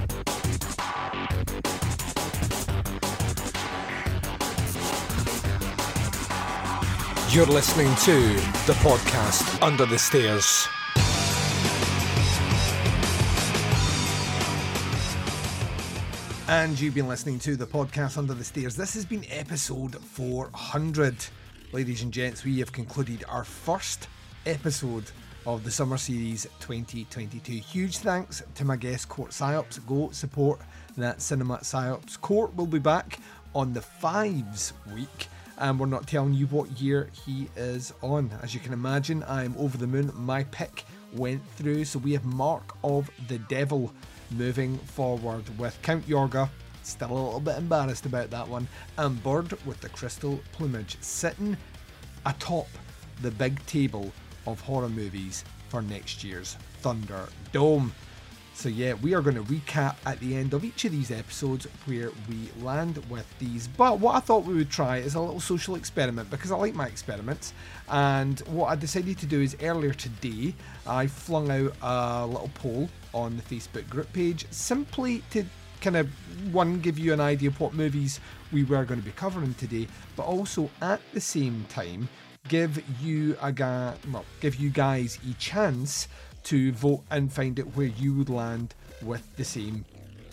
[7.30, 8.16] You're listening to
[8.66, 10.68] the podcast Under the Stairs.
[16.52, 18.76] And you've been listening to the podcast Under the Stairs.
[18.76, 21.16] This has been episode 400.
[21.72, 24.10] Ladies and gents, we have concluded our first
[24.46, 25.10] episode
[25.46, 27.54] of the summer series 2022.
[27.54, 29.80] Huge thanks to my guest, Court Psyops.
[29.88, 30.60] Go support
[30.98, 32.20] that cinema Psyops.
[32.20, 33.20] Court will be back
[33.56, 38.30] on the fives week and we're not telling you what year he is on.
[38.44, 40.12] As you can imagine, I'm over the moon.
[40.18, 40.84] My pick
[41.14, 43.94] went through, so we have Mark of the Devil
[44.34, 46.50] moving forward with Count Yorga.
[46.84, 48.68] Still a little bit embarrassed about that one.
[48.98, 51.56] And Bird with the crystal plumage sitting
[52.26, 52.68] atop
[53.22, 54.12] the big table
[54.48, 57.94] of horror movies for next year's Thunder Dome.
[58.54, 61.68] So yeah, we are going to recap at the end of each of these episodes
[61.86, 63.68] where we land with these.
[63.68, 66.76] But what I thought we would try is a little social experiment because I like
[66.76, 67.54] my experiments.
[67.90, 70.54] And what I decided to do is earlier today,
[70.86, 75.44] I flung out a little poll on the Facebook group page simply to
[75.82, 76.08] kind of
[76.54, 78.20] one give you an idea of what movies
[78.52, 82.08] we were going to be covering today, but also at the same time
[82.48, 86.08] give you a guy, well, give you guys a chance
[86.44, 89.86] to vote and find out where you would land with the same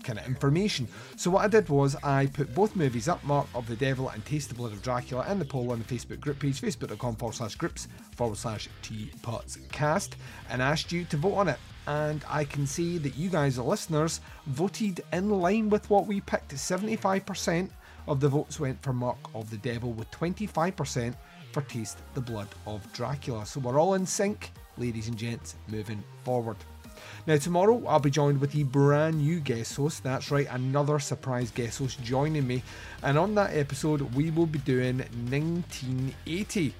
[0.08, 0.88] kind of information.
[1.16, 4.24] So what I did was I put both movies up, Mark of the Devil and
[4.24, 7.34] Taste the Blood of Dracula, in the poll on the Facebook group page, facebook.com forward
[7.34, 8.68] slash groups forward slash
[9.70, 10.16] cast,
[10.48, 11.58] and asked you to vote on it.
[11.86, 16.20] And I can see that you guys, the listeners, voted in line with what we
[16.22, 16.54] picked.
[16.54, 17.70] 75%
[18.06, 21.14] of the votes went for Mark of the Devil, with 25%
[21.52, 23.44] for Taste the Blood of Dracula.
[23.44, 26.56] So we're all in sync, ladies and gents, moving forward.
[27.26, 30.02] Now, tomorrow I'll be joined with the brand new guest host.
[30.02, 32.62] That's right, another surprise guest host joining me.
[33.02, 36.74] And on that episode, we will be doing 1980.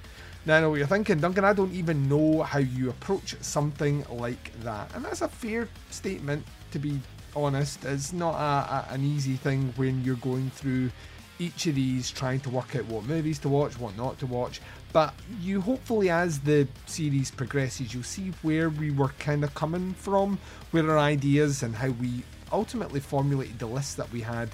[0.47, 1.45] Now, I know what you're thinking, Duncan.
[1.45, 4.95] I don't even know how you approach something like that.
[4.95, 7.01] And that's a fair statement, to be
[7.37, 7.85] honest.
[7.85, 10.91] It's not a, a, an easy thing when you're going through
[11.39, 14.61] each of these trying to work out what movies to watch, what not to watch.
[14.93, 19.93] But you hopefully, as the series progresses, you'll see where we were kind of coming
[19.95, 20.39] from,
[20.71, 24.49] where our ideas and how we ultimately formulated the list that we had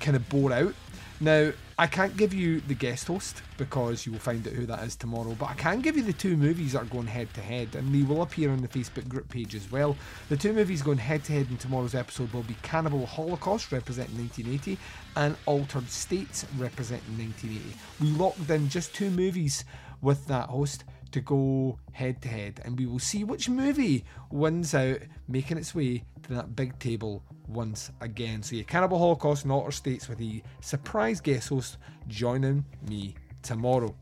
[0.00, 0.74] kind of bore out.
[1.20, 4.84] Now, I can't give you the guest host because you will find out who that
[4.84, 7.40] is tomorrow, but I can give you the two movies that are going head to
[7.40, 9.96] head, and they will appear on the Facebook group page as well.
[10.28, 14.16] The two movies going head to head in tomorrow's episode will be Cannibal Holocaust, representing
[14.18, 14.78] 1980,
[15.16, 17.76] and Altered States, representing 1980.
[18.00, 19.64] We locked in just two movies
[20.00, 24.74] with that host to go head to head, and we will see which movie wins
[24.74, 28.42] out, making its way to that big table once again.
[28.42, 31.78] So, your Cannibal Holocaust and Altered States with a surprise guest host
[32.08, 33.94] joining me tomorrow.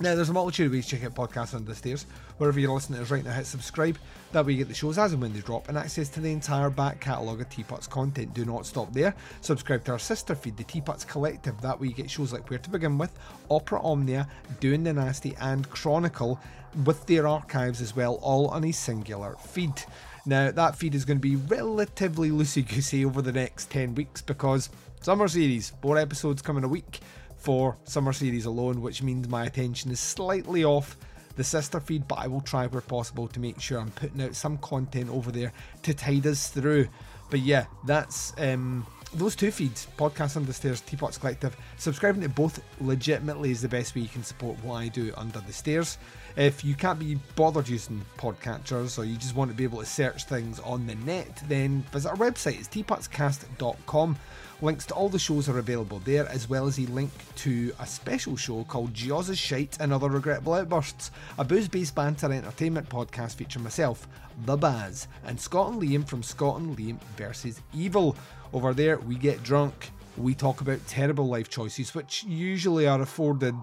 [0.00, 2.06] Now, there's a multitude of ways to check out podcasts under the stairs.
[2.38, 3.96] Wherever you're listening to us right now, hit subscribe.
[4.32, 6.32] That way you get the shows as and when they drop and access to the
[6.32, 8.34] entire back catalogue of Teapots content.
[8.34, 9.14] Do not stop there.
[9.40, 11.60] Subscribe to our sister feed, the Teapots Collective.
[11.60, 13.16] That way you get shows like Where to Begin With,
[13.50, 14.26] Opera Omnia,
[14.58, 16.40] Doing the Nasty, and Chronicle
[16.84, 19.80] with their archives as well, all on a singular feed.
[20.26, 24.22] Now, that feed is going to be relatively loosey goosey over the next 10 weeks
[24.22, 24.70] because
[25.02, 27.00] summer series, four episodes coming a week
[27.36, 30.96] for summer series alone, which means my attention is slightly off
[31.36, 34.34] the sister feed, but I will try where possible to make sure I'm putting out
[34.34, 35.52] some content over there
[35.82, 36.88] to tide us through.
[37.28, 41.56] But yeah, that's um, those two feeds, Podcast Under Stairs, Teapots Collective.
[41.76, 45.40] Subscribing to both legitimately is the best way you can support what I do under
[45.40, 45.98] the stairs.
[46.36, 49.86] If you can't be bothered using podcatchers or you just want to be able to
[49.86, 52.58] search things on the net, then visit our website.
[52.58, 54.16] It's teapotscast.com.
[54.60, 57.86] Links to all the shows are available there, as well as a link to a
[57.86, 63.36] special show called Jaws' Shite and Other Regrettable Outbursts, a booze based banter entertainment podcast
[63.36, 64.08] featuring myself,
[64.44, 68.16] The Baz, and Scott and Liam from Scott and Liam versus Evil.
[68.52, 73.54] Over there, we get drunk, we talk about terrible life choices, which usually are afforded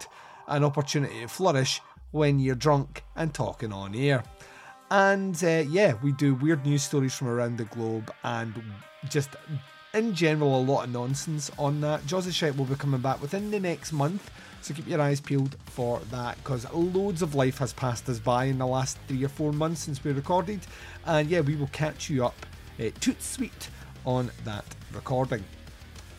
[0.47, 1.81] an opportunity to flourish
[2.11, 4.23] when you're drunk and talking on air.
[4.89, 8.53] And uh, yeah, we do weird news stories from around the globe and
[9.09, 9.29] just
[9.93, 12.05] in general a lot of nonsense on that.
[12.05, 14.29] Jaws' Shite will be coming back within the next month,
[14.61, 18.45] so keep your eyes peeled for that because loads of life has passed us by
[18.45, 20.59] in the last three or four months since we recorded.
[21.05, 22.45] And yeah, we will catch you up
[22.79, 23.69] uh, toot sweet
[24.05, 25.43] on that recording.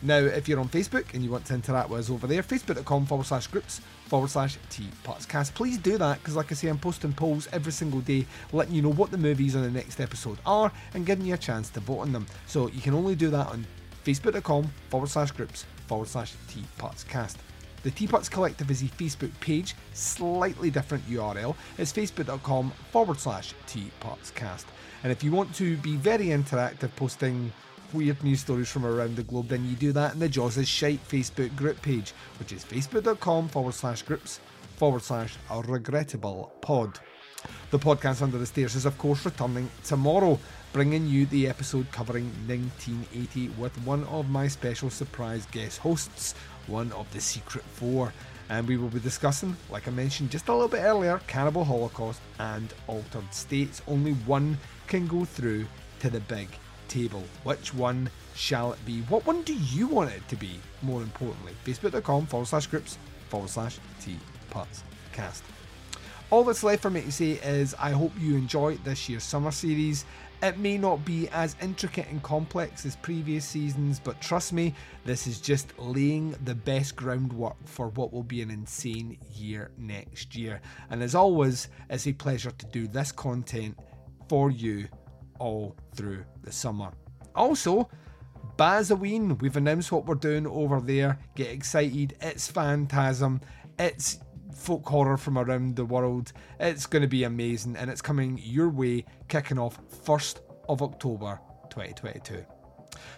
[0.03, 3.05] Now, if you're on Facebook and you want to interact with us over there, facebook.com
[3.05, 5.53] forward slash groups forward slash Teapotscast.
[5.53, 8.81] Please do that because, like I say, I'm posting polls every single day letting you
[8.81, 11.79] know what the movies on the next episode are and giving you a chance to
[11.79, 12.25] vote on them.
[12.47, 13.65] So you can only do that on
[14.03, 17.37] facebook.com forward slash groups forward slash Teapotscast.
[17.83, 21.55] The Teapots Collective is a Facebook page, slightly different URL.
[21.77, 24.65] It's facebook.com forward slash Teapotscast.
[25.03, 27.51] And if you want to be very interactive, posting
[27.93, 31.07] weird news stories from around the globe, then you do that in the Jaws' Shite
[31.07, 34.39] Facebook group page, which is facebook.com forward slash groups
[34.75, 35.35] forward slash
[35.67, 36.99] regrettable pod.
[37.71, 40.39] The podcast Under the Stairs is, of course, returning tomorrow,
[40.71, 46.35] bringing you the episode covering 1980 with one of my special surprise guest hosts,
[46.67, 48.13] one of the Secret Four.
[48.49, 52.21] And we will be discussing, like I mentioned just a little bit earlier, Cannibal Holocaust
[52.39, 53.81] and Altered States.
[53.87, 55.65] Only one can go through
[55.99, 56.49] to the big
[56.93, 57.23] table.
[57.43, 59.01] Which one shall it be?
[59.03, 61.53] What one do you want it to be, more importantly?
[61.65, 62.97] Facebook.com forward slash groups
[63.29, 65.41] forward slash Teapotscast.
[66.29, 69.51] All that's left for me to say is I hope you enjoy this year's summer
[69.51, 70.05] series.
[70.43, 74.75] It may not be as intricate and complex as previous seasons, but trust me,
[75.05, 80.35] this is just laying the best groundwork for what will be an insane year next
[80.35, 80.61] year.
[80.89, 83.77] And as always, it's a pleasure to do this content
[84.27, 84.87] for you
[85.39, 86.91] all through the summer.
[87.35, 87.89] Also,
[88.57, 91.17] Bazaween, we've announced what we're doing over there.
[91.35, 92.15] Get excited.
[92.21, 93.41] It's Phantasm.
[93.79, 94.19] It's
[94.53, 96.33] folk horror from around the world.
[96.59, 101.39] It's going to be amazing and it's coming your way, kicking off 1st of October
[101.69, 102.45] 2022.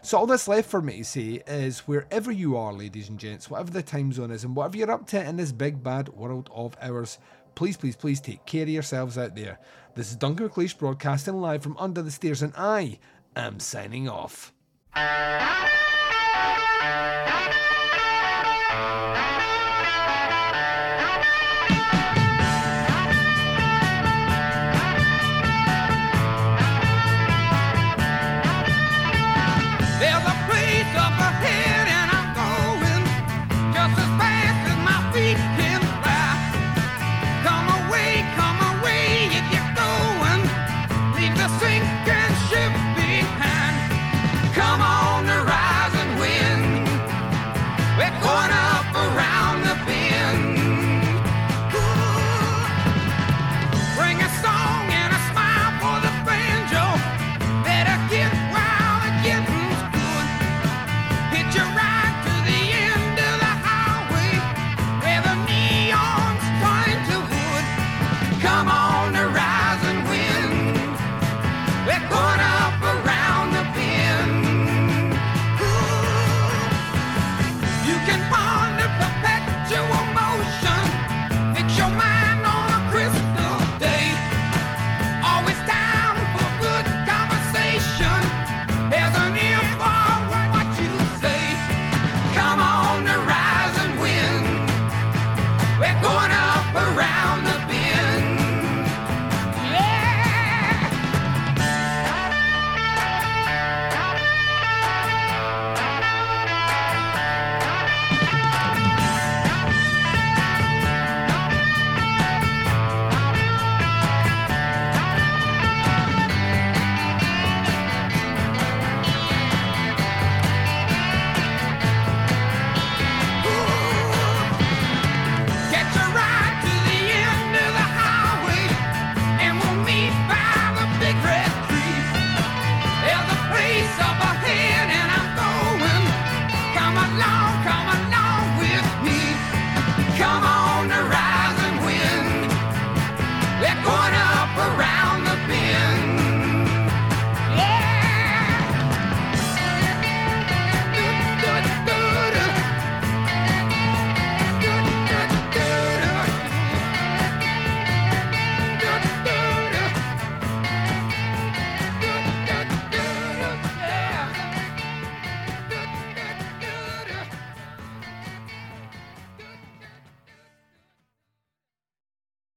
[0.01, 3.49] So, all that's left for me to say is wherever you are, ladies and gents,
[3.49, 6.49] whatever the time zone is, and whatever you're up to in this big bad world
[6.53, 7.19] of ours,
[7.55, 9.59] please, please, please take care of yourselves out there.
[9.95, 12.99] This is Duncan McLeish broadcasting live from under the stairs, and I
[13.33, 14.51] am signing off.